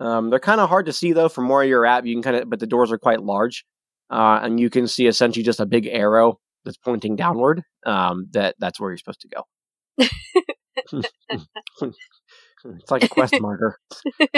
[0.00, 2.06] Um, they're kind of hard to see though from where you're at.
[2.06, 3.64] You can kind of, but the doors are quite large,
[4.10, 7.62] uh, and you can see essentially just a big arrow that's pointing downward.
[7.84, 9.44] Um, that that's where you're supposed to go.
[12.64, 13.78] it's like a quest marker.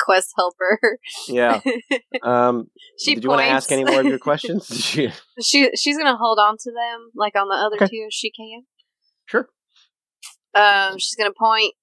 [0.00, 0.98] Quest helper.
[1.28, 1.60] Yeah.
[2.22, 4.66] Um, She did you want to ask any more of your questions?
[4.74, 5.10] she
[5.76, 7.86] she's gonna hold on to them like on the other Okay.
[7.86, 8.62] two if she can.
[9.26, 9.48] sure.
[10.54, 11.74] Um, she's gonna point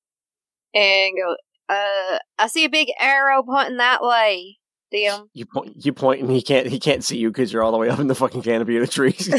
[0.73, 1.35] and go.
[1.73, 4.57] Uh, I see a big arrow pointing that way.
[4.91, 5.29] Damn.
[5.33, 5.85] You point.
[5.85, 6.65] You point, and he can't.
[6.67, 8.85] He can't see you because you're all the way up in the fucking canopy of
[8.87, 9.29] the trees.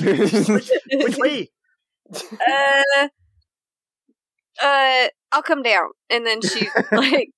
[0.00, 1.50] Which way?
[2.14, 3.08] Uh,
[4.62, 7.30] uh, I'll come down, and then she like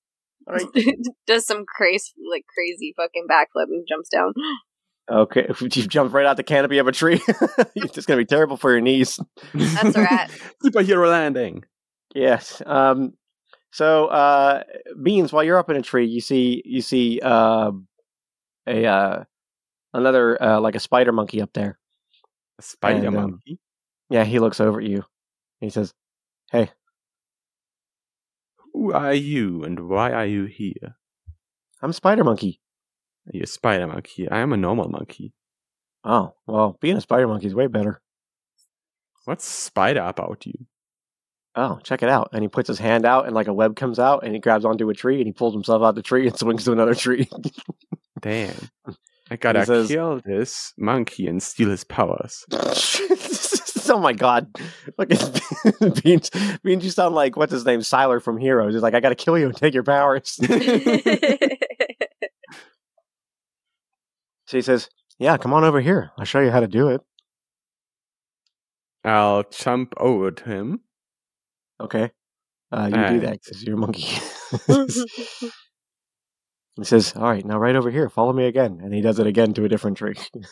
[0.47, 0.67] All right.
[1.27, 4.33] does some crazy, like crazy fucking backflip and jumps down.
[5.11, 5.47] okay.
[5.49, 7.21] If you jump right out the canopy of a tree,
[7.75, 9.19] it's just gonna be terrible for your knees.
[9.55, 10.31] That's a rat.
[10.65, 11.65] Superhero landing.
[12.15, 12.63] Yes.
[12.67, 13.15] Um.
[13.71, 14.63] So, uh,
[15.03, 15.33] beans.
[15.33, 17.71] While you're up in a tree, you see you see uh,
[18.67, 19.25] a uh,
[19.93, 21.79] another uh, like a spider monkey up there.
[22.59, 23.59] A spider And, um, monkey.
[24.11, 25.05] Yeah, he looks over at you.
[25.61, 25.93] He says,
[26.51, 26.71] Hey.
[28.73, 30.97] Who are you and why are you here?
[31.83, 32.61] "I'm Spider Monkey."
[33.33, 34.29] You a spider monkey?
[34.29, 35.35] I am a normal monkey.
[36.03, 38.01] Oh, well, being a spider monkey is way better.
[39.27, 40.67] What's spider about you?
[41.55, 42.31] Oh, check it out.
[42.33, 44.65] And he puts his hand out and like a web comes out and he grabs
[44.65, 47.29] onto a tree and he pulls himself out the tree and swings to another tree.
[48.21, 48.55] Damn.
[49.31, 52.45] I gotta says- kill this monkey and steal his powers.
[53.91, 54.49] oh my god.
[54.97, 55.19] Fucking
[56.03, 56.31] Beans
[56.63, 57.81] Beans you sound like what's his name?
[57.81, 58.75] Sylar from Heroes.
[58.75, 60.31] He's like, I gotta kill you and take your powers.
[64.47, 66.11] so he says, Yeah, come on over here.
[66.19, 67.01] I'll show you how to do it.
[69.05, 70.81] I'll jump over to him.
[71.81, 72.11] Okay.
[72.71, 74.07] Uh, you do that because you're a monkey.
[76.79, 78.81] He says, All right, now right over here, follow me again.
[78.83, 80.17] And he does it again to a different tree.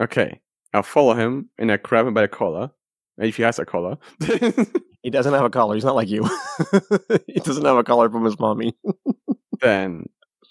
[0.00, 0.40] Okay.
[0.72, 2.70] I'll follow him and I grab him by the collar.
[3.20, 3.98] Uh, if he has a collar.
[5.02, 5.74] he doesn't have a collar.
[5.74, 6.22] He's not like you.
[7.26, 8.76] he doesn't have a collar from his mommy.
[9.60, 10.06] then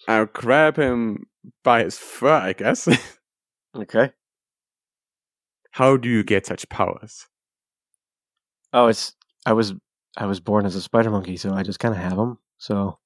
[0.08, 1.28] I'll grab him
[1.64, 2.90] by his fur, I guess.
[3.74, 4.12] Okay.
[5.72, 7.28] How do you get such powers?
[8.74, 9.14] Oh, it's
[9.46, 9.74] I was
[10.18, 12.40] I was born as a spider monkey, so I just kind of have them.
[12.58, 12.98] So,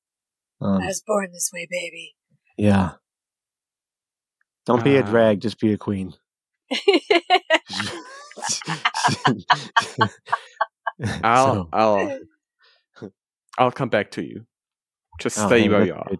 [0.61, 2.15] um, I was born this way, baby.
[2.57, 2.91] yeah.
[4.65, 5.09] Don't be a Ah.
[5.09, 6.13] drag, just be a queen.
[11.23, 12.19] I'll So- I'll
[13.57, 14.45] I'll come back to you.
[15.19, 16.05] Just oh, stay where you are.
[16.09, 16.19] good.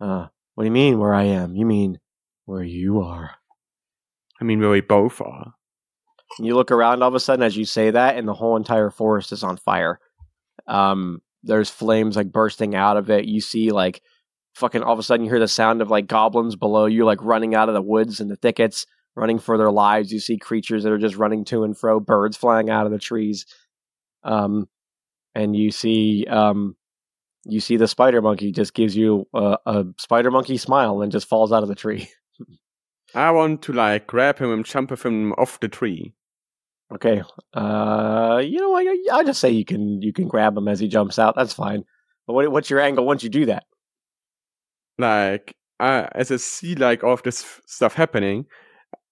[0.00, 1.54] Uh, what do you mean where I am?
[1.56, 1.98] You mean
[2.46, 3.30] where you are?
[4.40, 5.54] I mean where we both are.
[6.40, 8.90] You look around all of a sudden as you say that, and the whole entire
[8.90, 10.00] forest is on fire.
[10.66, 13.24] Um, there's flames like bursting out of it.
[13.24, 14.02] You see like
[14.54, 17.22] fucking all of a sudden you hear the sound of like goblins below you, like
[17.22, 20.12] running out of the woods and the thickets, running for their lives.
[20.12, 22.98] You see creatures that are just running to and fro, birds flying out of the
[22.98, 23.46] trees.
[24.22, 24.68] Um,
[25.34, 26.76] and you see um,
[27.44, 31.28] you see the spider monkey just gives you a, a spider monkey smile and just
[31.28, 32.08] falls out of the tree.
[33.14, 36.14] I want to like grab him and jump him off the tree.
[36.94, 37.22] Okay.
[37.52, 38.86] Uh, you know what?
[38.86, 41.34] I, I just say you can you can grab him as he jumps out.
[41.34, 41.84] That's fine.
[42.26, 43.64] But what, what's your angle once you do that?
[44.98, 48.46] Like I, as I see like all of this f- stuff happening,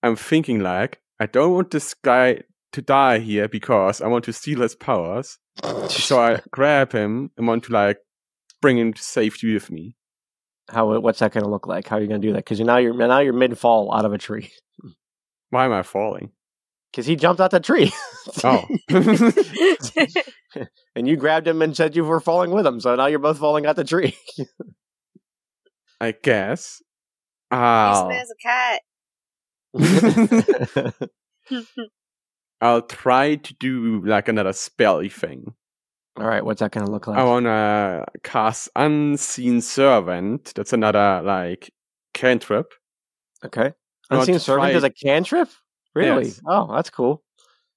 [0.03, 4.33] I'm thinking like I don't want this guy to die here because I want to
[4.33, 5.39] steal his powers.
[5.89, 7.99] So I grab him and want to like
[8.63, 9.97] bring him to safety with me.
[10.71, 11.89] How what's that going to look like?
[11.89, 12.45] How are you going to do that?
[12.45, 14.53] Because now you're now you're mid fall out of a tree.
[15.51, 16.31] Why am I falling?
[16.95, 17.93] Because he jumped out the tree.
[18.45, 18.65] Oh.
[20.95, 22.79] and you grabbed him and said you were falling with him.
[22.79, 24.17] So now you're both falling out the tree.
[26.01, 26.81] I guess.
[27.51, 28.37] He I'll, smells a
[30.87, 31.09] cat.
[32.61, 35.53] I'll try to do like another spelly thing.
[36.17, 37.19] All right, what's that going to look like?
[37.19, 40.53] I wanna cast Unseen Servant.
[40.55, 41.73] That's another like
[42.13, 42.73] cantrip.
[43.45, 43.73] okay.
[44.11, 45.49] Unseen servant try- is a cantrip.
[45.95, 46.25] Really?
[46.27, 46.41] Yes.
[46.47, 47.23] Oh, that's cool.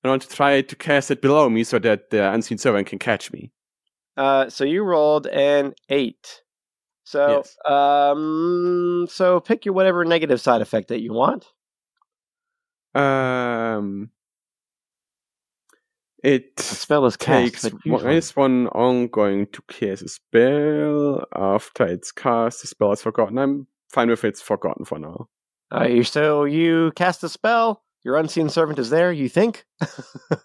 [0.03, 2.97] I want to try to cast it below me so that the Unseen Servant can
[2.99, 3.51] catch me.
[4.15, 6.41] Uh, so you rolled an eight.
[7.03, 7.57] So, Yes.
[7.65, 11.45] um, so pick your whatever negative side effect that you want.
[12.95, 14.11] Um,
[16.23, 17.61] It The spell is cast.
[17.61, 21.23] takes usually- is one ongoing to cast a spell.
[21.33, 23.37] After it's cast, the spell is forgotten.
[23.37, 25.29] I'm fine with it's forgotten for now.
[25.69, 27.83] Uh, so you cast a spell.
[28.07, 29.11] Your unseen servant is there.
[29.11, 29.65] You think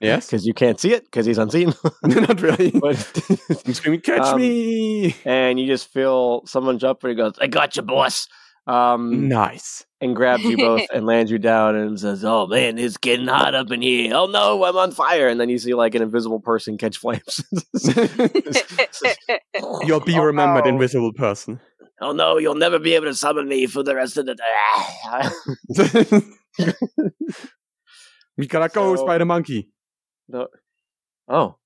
[0.00, 0.26] Yes?
[0.30, 1.72] because you can't see it because he's unseen.
[2.02, 2.70] Not really.
[2.74, 3.22] but
[3.64, 5.14] I'm screaming, catch Um, me!
[5.24, 8.26] and you just feel someone jump and he goes, "I got you, boss."
[8.66, 9.84] Um, Nice.
[10.00, 13.54] and grabs you both and lands you down and says, "Oh man, it's getting hot
[13.54, 14.12] up in here.
[14.12, 17.44] Oh no, I'm on fire!" And then you see like an invisible person catch flames.
[19.86, 20.70] You'll be Oh, remembered, no.
[20.70, 21.60] invisible person.
[22.00, 26.20] oh no, you'll never be able to summon me for the rest of the day.
[28.36, 29.70] we gotta go, So- Spider Monkey.
[30.28, 30.48] No.
[31.28, 31.56] Oh,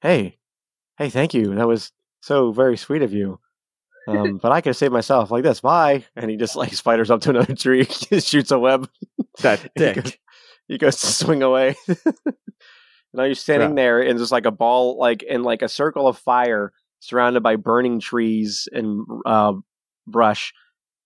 [0.00, 0.38] hey,
[0.98, 1.54] hey, thank you.
[1.54, 3.38] That was so very sweet of you.
[4.06, 5.60] Um, but I could saved myself like this.
[5.60, 6.04] Bye.
[6.14, 8.88] And he just like spiders up to another tree, shoots a web.
[9.40, 10.20] That He goes, dick.
[10.68, 11.74] he goes to swing away.
[13.14, 13.74] now you're standing Yeah.
[13.76, 17.56] there in just like a ball, like in like a circle of fire, surrounded by
[17.56, 19.54] burning trees and uh,
[20.06, 20.52] brush.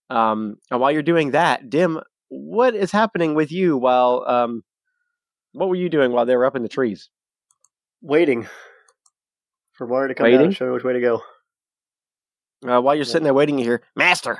[0.09, 4.63] Um, and while you're doing that, Dim, what is happening with you while um,
[5.51, 7.09] what were you doing while they were up in the trees?
[8.01, 8.47] Waiting
[9.73, 10.45] for Mario to come down Waiting?
[10.47, 11.21] and show me which way to go.
[12.67, 14.39] Uh, while you're sitting there waiting, you hear, Master,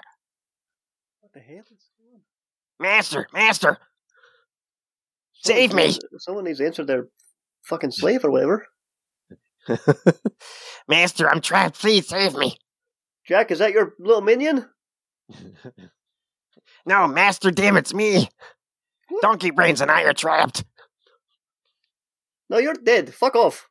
[1.21, 1.59] What the hell?
[1.59, 2.21] is going on?
[2.79, 3.77] Master, Master,
[5.41, 5.97] Someone Save me.
[6.17, 7.07] Someone needs to answer their
[7.63, 8.67] fucking slave or whatever.
[10.87, 11.79] Master, I'm trapped.
[11.79, 12.57] Please save me.
[13.25, 14.65] Jack, is that your little minion?
[16.85, 18.29] no, Master, damn, it's me.
[19.21, 20.63] Donkey Brains and I are trapped.
[22.49, 23.13] No, you're dead.
[23.13, 23.69] Fuck off.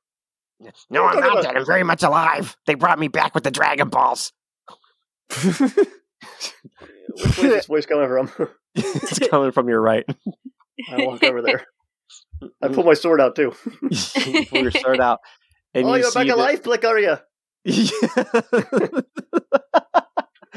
[0.91, 1.43] No, I'm not about?
[1.45, 1.57] dead.
[1.57, 2.57] I'm very much alive.
[2.67, 4.33] They brought me back with the Dragon Balls.
[5.45, 5.75] Which way
[7.25, 8.31] is this voice coming from?
[8.75, 10.05] it's coming from your right.
[10.91, 11.65] I walk over there.
[12.63, 13.55] I pull my sword out too.
[14.27, 15.21] you pull your sword out.
[15.75, 17.17] And oh, you you're see back that- alive, Blick, are you?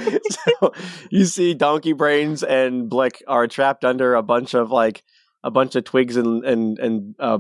[0.30, 0.74] so
[1.10, 5.04] you see Donkey Brains and Blick are trapped under a bunch of like
[5.44, 7.40] a bunch of twigs and and and uh,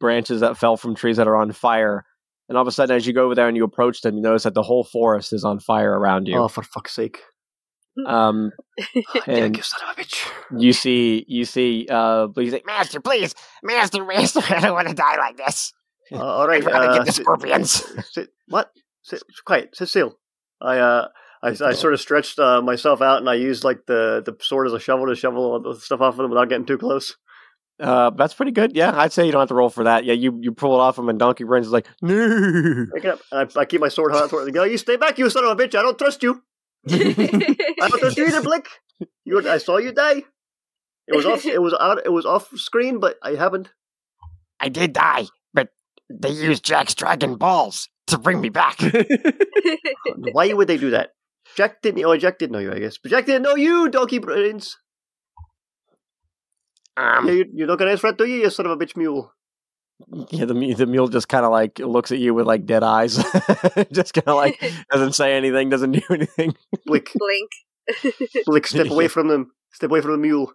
[0.00, 2.04] branches that fell from trees that are on fire.
[2.48, 4.22] And all of a sudden, as you go over there and you approach them, you
[4.22, 6.36] notice that the whole forest is on fire around you.
[6.38, 7.20] Oh, for fuck's sake.
[8.06, 8.52] Um,
[8.94, 10.30] Jack, and you son of a bitch.
[10.56, 14.94] you see, you see, uh, he's like, Master, please, Master, Master, I don't want to
[14.94, 15.72] die like this.
[16.12, 16.62] Uh, all right.
[16.66, 17.84] I'd rather uh, get the sit- scorpions.
[18.12, 18.70] sit, what?
[19.02, 19.76] Sit, quiet.
[19.76, 20.18] Sit still.
[20.60, 21.08] I uh,
[21.42, 24.66] I, I sort of stretched uh, myself out and I used like the the sword
[24.66, 27.16] as a shovel to shovel all the stuff off of them without getting too close.
[27.80, 28.74] Uh, that's pretty good.
[28.74, 30.04] Yeah, I'd say you don't have to roll for that.
[30.04, 32.86] Yeah, you, you pull it off him, and Donkey Brains is like, no.
[32.92, 33.20] Pick it up.
[33.30, 34.66] And I, I keep my sword held out toward the guy.
[34.66, 35.76] You stay back, you son of a bitch.
[35.76, 36.42] I don't trust you.
[36.88, 38.66] I don't trust you either, Blick.
[39.24, 40.24] You, I saw you die.
[41.06, 41.46] It was off.
[41.46, 42.04] It was out.
[42.04, 43.70] It was off screen, but I happened.
[44.60, 45.68] I did die, but
[46.10, 48.78] they used Jack's Dragon Balls to bring me back.
[50.32, 51.10] Why would they do that?
[51.56, 52.04] Jack didn't.
[52.04, 52.98] Oh, Jack didn't know you, I guess.
[52.98, 54.76] But Jack didn't know you, Donkey Brains.
[56.96, 58.36] Um, Yeah, you, you're not gonna answer that, do you?
[58.42, 59.32] You son of a bitch mule.
[60.30, 63.16] yeah, the the mule just kind of like looks at you with like dead eyes,
[63.92, 64.60] just kind of like
[64.92, 66.54] doesn't say anything, doesn't do anything.
[66.86, 67.50] Blink, Blink.
[68.46, 69.52] Blick, step away from them.
[69.72, 70.52] Step away from the mule.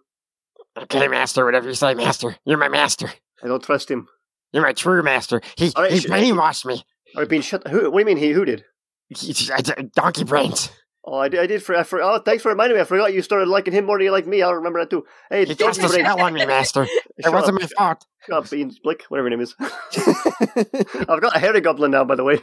[0.76, 2.36] Okay, Master, whatever you say, Master.
[2.44, 3.12] You're my master.
[3.42, 4.08] I don't trust him.
[4.52, 5.40] You're my true master.
[5.56, 6.82] He All right, he sh- brainwashed me.
[7.14, 7.66] All right, being shut.
[7.68, 7.90] Who?
[7.90, 8.30] What do you mean he?
[8.30, 8.64] Who did?
[9.08, 10.70] He, he- I did- donkey brains.
[11.06, 11.40] Oh, I did.
[11.40, 11.62] I did.
[11.62, 12.80] For, I for, oh, thanks for reminding me.
[12.80, 14.40] I forgot you started liking him more than you like me.
[14.40, 15.04] I'll remember that too.
[15.28, 16.86] Hey, He Donkey cast a spell on me, Master.
[17.18, 18.06] It wasn't my fault.
[18.26, 19.54] Shut up, Beans, Blick, whatever your name is.
[19.60, 22.38] I've got a hairy goblin now, by the way.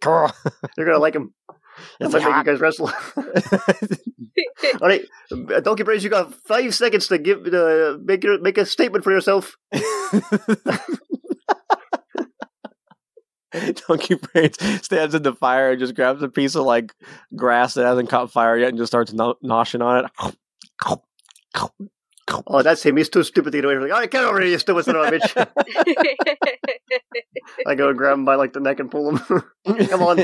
[0.00, 0.30] cool.
[0.76, 1.34] You're gonna like him.
[2.00, 2.90] It's make you guys wrestle.
[4.80, 8.58] All right, uh, Donkey Brains, you got five seconds to give uh, make your, make
[8.58, 9.56] a statement for yourself.
[13.88, 16.94] Donkey Brains stands in the fire and just grabs a piece of like
[17.34, 20.34] grass that hasn't caught fire yet and just starts no- noshing on it.
[22.46, 22.98] Oh, that's him.
[22.98, 23.84] He's too stupid to get away from.
[23.84, 25.46] Like, All right, get over here, you stupid son of a bitch.
[27.66, 29.42] I go and grab him by like the neck and pull him.
[29.86, 30.18] Come on.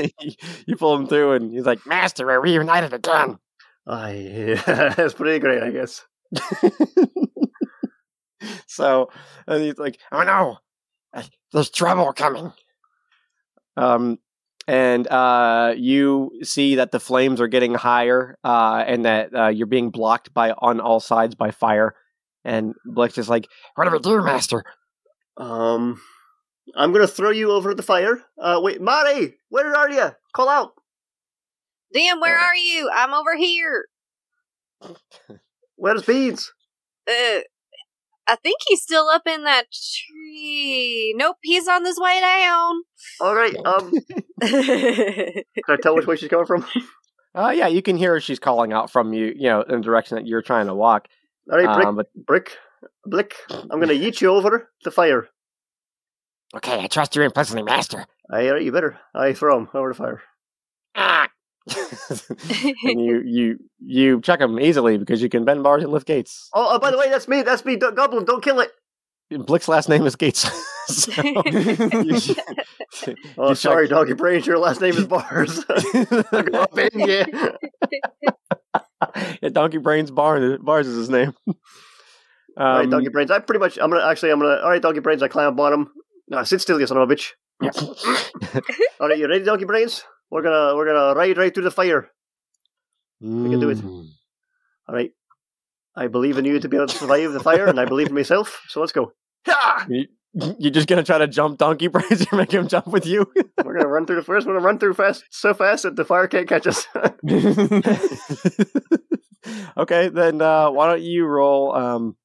[0.67, 3.39] you pull him through, and he's like, "Master, we're reunited again."
[3.87, 6.05] Ah, yeah, that's pretty great, I guess.
[8.67, 9.09] so,
[9.47, 10.57] and he's like, "Oh no,
[11.53, 12.51] there's trouble coming."
[13.77, 14.19] Um,
[14.67, 19.67] and uh, you see that the flames are getting higher, uh, and that uh, you're
[19.67, 21.93] being blocked by on all sides by fire.
[22.43, 24.63] And Blick's is like, "What do we do, Master?"
[25.37, 26.01] Um,
[26.75, 28.23] I'm gonna throw you over the fire.
[28.39, 30.11] Uh, wait, Mari, where are you?
[30.33, 30.71] Call out.
[31.93, 32.89] Damn, where are you?
[32.93, 33.85] I'm over here.
[35.75, 36.51] Where's Beans?
[37.07, 37.39] Uh,
[38.27, 41.13] I think he's still up in that tree.
[41.17, 42.83] Nope, he's on his way down.
[43.21, 43.55] All right.
[43.65, 43.93] Um,
[44.41, 46.65] can I tell which way she's coming from?
[47.37, 48.21] Uh, yeah, you can hear her.
[48.21, 51.09] She's calling out from you, you know, in the direction that you're trying to walk.
[51.51, 52.57] All right, Brick, Um, but Brick,
[53.03, 53.35] Blick.
[53.49, 55.27] I'm gonna yeet you over the fire.
[56.55, 58.05] Okay, I trust your implicitly, master.
[58.31, 58.97] Aye, all right, you better.
[59.13, 60.23] I throw him over the fire.
[60.95, 61.27] Ah,
[62.83, 66.49] and you you you check them easily because you can bend bars and lift gates.
[66.53, 67.41] Oh, oh by the way, that's me.
[67.41, 68.25] That's me, Go- Goblin.
[68.25, 68.69] Don't kill it.
[69.31, 70.47] Blick's last name is Gates.
[70.87, 72.35] so, you-
[73.37, 74.45] Oh, You sorry, check- Doggy Brains.
[74.45, 75.63] Your last name is Bars.
[75.69, 77.25] I'm gonna bend you.
[79.41, 81.33] yeah, Donkey Brains Bar, Bars is his name.
[81.47, 81.55] Um,
[82.57, 83.31] all right, Donkey Brains.
[83.31, 83.77] I pretty much.
[83.81, 84.31] I'm gonna actually.
[84.31, 84.61] I'm gonna.
[84.61, 85.21] All right, Donkey Brains.
[85.23, 85.91] I climb up on him.
[86.29, 87.31] Nah, sit still, you son of a bitch.
[88.99, 90.03] All right, you ready, Donkey Brains?
[90.29, 92.09] We're gonna we're gonna ride right through the fire.
[93.21, 93.77] We can do it.
[93.77, 94.07] Mm.
[94.87, 95.11] All right.
[95.95, 98.13] I believe in you to be able to survive the fire, and I believe in
[98.13, 98.61] myself.
[98.67, 99.13] So let's go.
[99.87, 103.31] You, you're just gonna try to jump Donkey Brains and make him jump with you.
[103.63, 104.45] We're gonna run through the first.
[104.45, 106.85] We're gonna run through fast, so fast that the fire can't catch us.
[109.77, 111.73] okay, then uh, why don't you roll?
[111.73, 112.17] Um,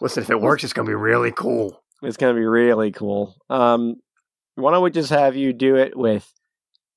[0.00, 1.80] Listen, if it works, it's gonna be really cool.
[2.02, 3.36] it's gonna be really cool.
[3.48, 3.96] Um,
[4.56, 6.28] why don't we just have you do it with,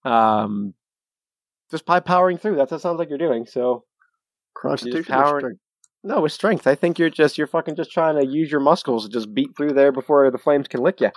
[0.06, 0.74] um,
[1.72, 2.56] just by powering through?
[2.56, 3.46] That's what sounds like you're doing.
[3.46, 3.84] So
[4.58, 5.06] Constitution.
[5.06, 5.60] powering-
[6.04, 6.68] no, with strength.
[6.68, 9.58] I think you're just you're fucking just trying to use your muscles to just beat
[9.58, 11.10] through there before the flames can lick you.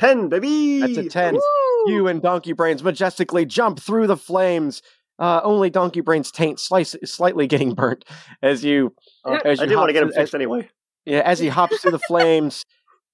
[0.00, 0.80] Ten, baby.
[0.80, 1.38] That's a ten.
[1.86, 4.82] You and Donkey Brains majestically jump through the flames.
[5.20, 8.04] Uh, only Donkey Brains' taint slice, slightly getting burnt
[8.42, 8.92] as you
[9.24, 10.68] Uh, as I you did want to get him fixed anyway.
[11.04, 12.64] Yeah, as he hops through the flames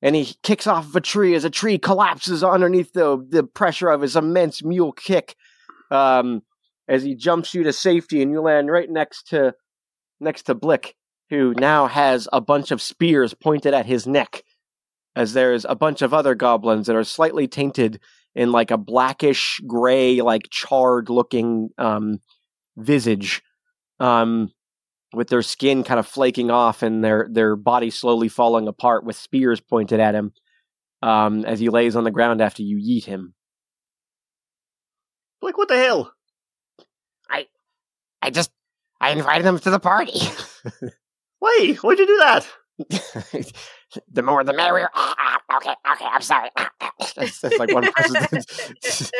[0.03, 3.89] and he kicks off of a tree as a tree collapses underneath the the pressure
[3.89, 5.37] of his immense mule kick.
[5.91, 6.43] Um,
[6.89, 9.55] as he jumps you to safety and you land right next to
[10.21, 10.95] next to Blick,
[11.31, 14.43] who now has a bunch of spears pointed at his neck.
[15.17, 18.01] As there's a bunch of other goblins that are slightly tainted
[18.35, 22.19] in like a blackish gray, like charred looking um
[22.77, 23.43] visage.
[23.99, 24.53] Um
[25.13, 29.17] with their skin kind of flaking off and their their body slowly falling apart with
[29.17, 30.33] spears pointed at him
[31.03, 33.35] um, as he lays on the ground after you yeet him.
[35.43, 36.13] Like what the hell?
[37.29, 37.47] I
[38.23, 38.51] I just
[39.01, 40.21] I invited them to the party.
[41.39, 41.77] Why?
[41.81, 43.53] Why'd you do that?
[44.11, 44.89] the more the merrier.
[44.95, 46.51] Ah, ah, okay, okay, I'm sorry.
[47.17, 49.11] It's, it's like one presses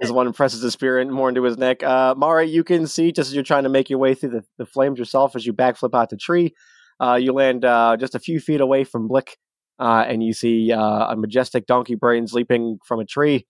[0.00, 1.82] as one presses the spear in- more into his neck.
[1.82, 4.44] Uh, Mari, you can see just as you're trying to make your way through the,
[4.58, 6.54] the flames yourself as you backflip out the tree.
[7.00, 9.38] Uh, you land uh, just a few feet away from Blick,
[9.78, 13.46] uh, and you see uh, a majestic donkey brains leaping from a tree,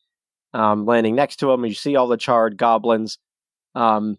[0.54, 1.62] um, landing next to him.
[1.64, 3.18] And you see all the charred goblins.
[3.74, 4.18] Um,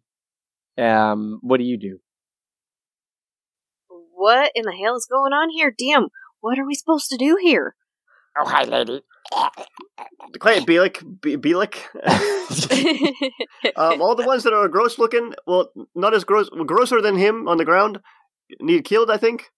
[0.77, 1.99] um, what do you do?
[4.21, 5.73] what in the hell is going on here?
[5.75, 6.09] Damn,
[6.41, 7.75] what are we supposed to do here?
[8.37, 9.01] oh, hi, lady.
[10.39, 11.21] Quiet, Bielik.
[11.21, 11.75] B- Bielik.
[13.75, 17.47] um, all the ones that are gross looking, well, not as gross, grosser than him
[17.47, 17.99] on the ground,
[18.59, 19.51] need killed, I think.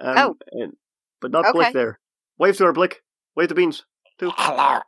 [0.00, 0.36] Um, Oh.
[0.52, 0.72] and,
[1.20, 1.52] but not Okay.
[1.52, 1.98] Blick there.
[2.38, 3.02] Wave to her, Blick.
[3.34, 3.84] Wave to Beans.
[4.20, 4.80] Hello.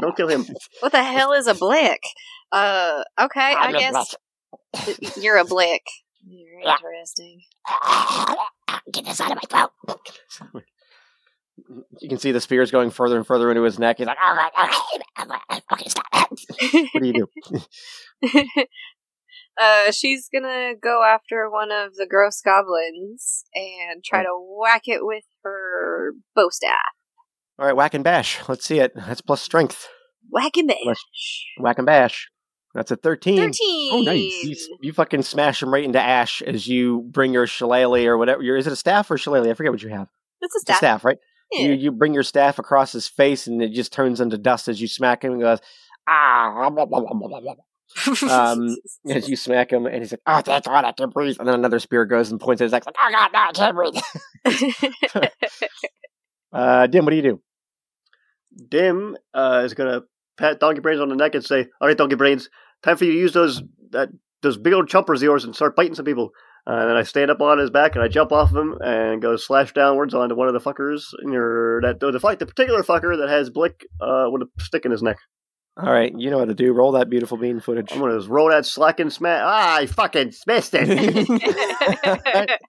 [0.00, 0.46] Don't kill him.
[0.80, 2.02] what the hell is a blick?
[2.52, 4.14] Uh, okay, I I'm a guess
[5.16, 5.82] you're a blick.
[6.26, 7.40] You're interesting.
[8.92, 10.62] Get this out of my throat.
[12.00, 13.98] You can see the spears going further and further into his neck.
[13.98, 15.60] He's like, All right, okay.
[15.72, 16.04] Okay, stop.
[16.92, 17.28] "What do you
[18.22, 18.40] do?"
[19.60, 25.06] uh, she's gonna go after one of the gross goblins and try to whack it
[25.06, 26.78] with her bow staff.
[27.58, 28.40] All right, whack and bash.
[28.48, 28.92] Let's see it.
[28.94, 29.88] That's plus strength.
[30.28, 31.46] Whack and bash.
[31.58, 32.30] Whack and bash.
[32.74, 33.36] That's a 13.
[33.36, 33.90] Thirteen.
[33.92, 34.44] Oh, nice.
[34.44, 38.42] You, you fucking smash him right into ash as you bring your shillelagh or whatever.
[38.42, 39.48] Your, is it a staff or shillelagh?
[39.48, 40.08] I forget what you have.
[40.40, 40.76] That's a It's a staff.
[40.78, 41.18] staff, right?
[41.52, 41.66] Yeah.
[41.68, 44.80] You you bring your staff across his face and it just turns into dust as
[44.80, 45.60] you smack him and goes,
[46.08, 46.68] ah.
[46.70, 47.54] blah, blah, blah, blah, blah, blah."
[48.28, 48.76] Um,
[49.08, 51.36] as you smack him and he's like, oh, that's all I can't breathe.
[51.38, 53.52] And then another spear goes and points at his neck, like, oh, God, no, I
[53.52, 55.30] can't breathe.
[56.52, 57.40] Uh, Dim, what do you do?
[58.68, 60.02] Dim uh, is gonna
[60.38, 62.48] pat Donkey Brains on the neck and say, "All right, Donkey Brains,
[62.84, 64.10] time for you to use those that
[64.42, 66.30] those big old chompers of yours and start biting some people."
[66.66, 68.78] Uh, and then I stand up on his back and I jump off of him
[68.80, 72.46] and go slash downwards onto one of the fuckers in your that the fight the
[72.46, 75.18] particular fucker that has Blick uh, with a stick in his neck.
[75.76, 76.72] All right, you know what to do.
[76.72, 77.90] Roll that beautiful bean footage.
[77.92, 79.42] I'm gonna just roll that slack and smash.
[79.44, 80.88] Ah, I fucking missed it.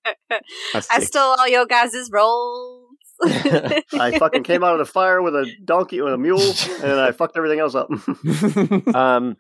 [0.74, 2.86] I stole all your guys' rolls.
[3.24, 7.12] I fucking came out of the fire with a donkey with a mule and I
[7.12, 7.90] fucked everything else up.
[8.96, 9.38] um,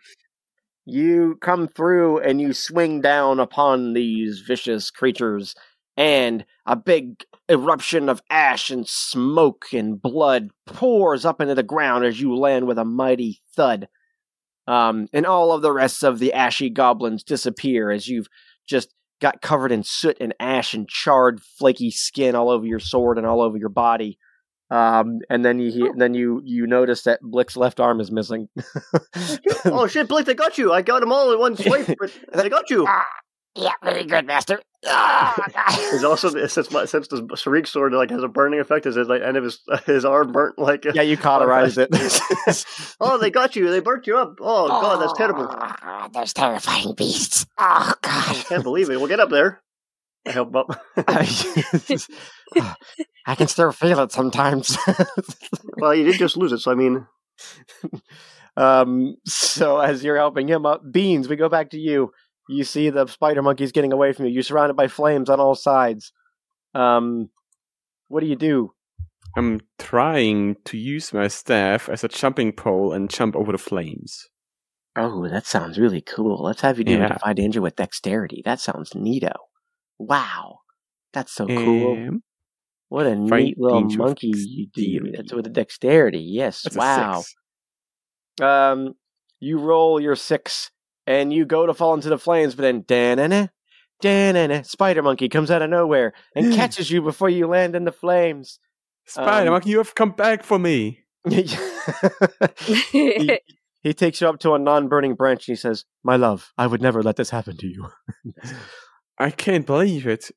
[0.86, 5.56] you come through and you swing down upon these vicious creatures
[5.98, 12.06] and a big eruption of ash and smoke and blood pours up into the ground
[12.06, 13.88] as you land with a mighty thud.
[14.68, 18.28] Um, and all of the rest of the ashy goblins disappear as you've
[18.68, 23.18] just got covered in soot and ash and charred, flaky skin all over your sword
[23.18, 24.18] and all over your body.
[24.72, 28.50] Um, and then you hear, then you you notice that Blick's left arm is missing.
[29.66, 30.74] oh shit, Blake, they got you.
[30.74, 32.86] I got them all in one swipe, but they got you.
[32.88, 33.06] Ah,
[33.56, 34.60] yeah, very good, master.
[34.88, 35.36] Ah,
[35.94, 39.08] It's also since my since the Sharik sword like has a burning effect, is it
[39.08, 41.90] like end of his his arm burnt like yeah, you cauterized it.
[43.00, 43.70] Oh, they got you.
[43.70, 44.36] They burnt you up.
[44.42, 45.48] Oh god, that's terrible.
[45.48, 47.46] Ah, Those terrifying beasts.
[47.60, 48.98] Oh, god, I can't believe it.
[48.98, 49.62] We'll get up there.
[50.28, 50.82] I help up.
[53.26, 54.78] I can still feel it sometimes.
[55.78, 57.08] well, you did just lose it, so I mean,
[58.58, 62.12] um, so as you're helping him up, Beans, we go back to you.
[62.48, 64.32] You see the spider monkeys getting away from you.
[64.32, 66.14] You're surrounded by flames on all sides.
[66.76, 67.30] Um,
[68.08, 68.72] what do you do?
[69.36, 74.30] I'm trying to use my staff as a jumping pole and jump over the flames.
[74.96, 76.44] Oh, that sounds really cool.
[76.44, 77.08] Let's have you do Yeah.
[77.10, 78.42] defy danger with dexterity.
[78.46, 79.34] That sounds neato.
[79.98, 80.60] Wow,
[81.12, 82.20] that's so cool.
[82.90, 85.12] What a neat little monkey you do.
[85.12, 86.20] That's with a dexterity.
[86.20, 86.62] Yes.
[86.62, 87.24] that's wow.
[88.42, 88.96] Um,
[89.40, 90.72] you roll your six,
[91.08, 93.48] and you go to fall into the flames, but then da-na-na,
[94.02, 97.92] da-na-na, spider monkey comes out of nowhere and catches you before you land in the
[97.92, 98.60] flames.
[99.08, 101.02] Spider Um, Monkey, you have come back for me.
[101.30, 101.48] he,
[103.82, 106.82] he takes you up to a non-burning branch and he says, "My love, I would
[106.82, 107.90] never let this happen to you."
[109.20, 110.32] I can't believe it.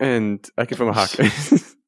[0.00, 1.10] And I give him a hug.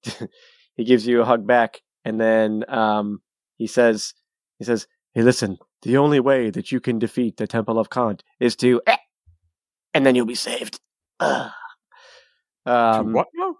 [0.77, 3.21] he gives you a hug back, and then um,
[3.57, 4.15] he says,
[4.59, 8.23] "He says, hey, listen, the only way that you can defeat the Temple of Kant
[8.41, 8.97] is to, eh,
[9.95, 10.81] and then you'll be saved."
[11.21, 11.51] Ugh.
[12.67, 13.57] Um, what now?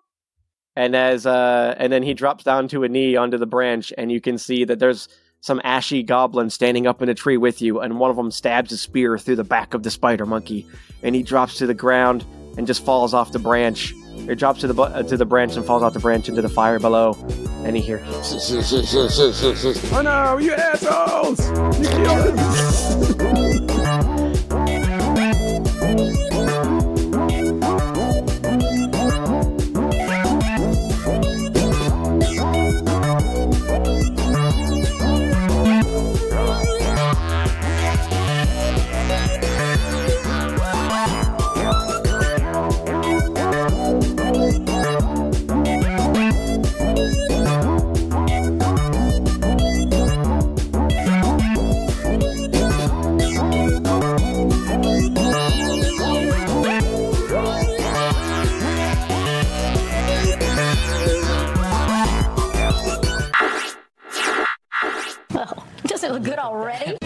[0.79, 4.13] and as uh and then he drops down to a knee onto the branch and
[4.13, 5.09] you can see that there's
[5.41, 8.71] some ashy goblin standing up in a tree with you and one of them stabs
[8.71, 10.65] a spear through the back of the spider monkey
[11.03, 12.25] and he drops to the ground
[12.57, 13.93] and just falls off the branch
[14.29, 16.43] it drops to the bu- uh, to the branch and falls off the branch into
[16.43, 17.15] the fire below
[17.65, 17.99] and you hear
[19.93, 21.41] Oh no, you assholes!
[21.79, 23.48] You killed him!
[66.49, 66.97] Already?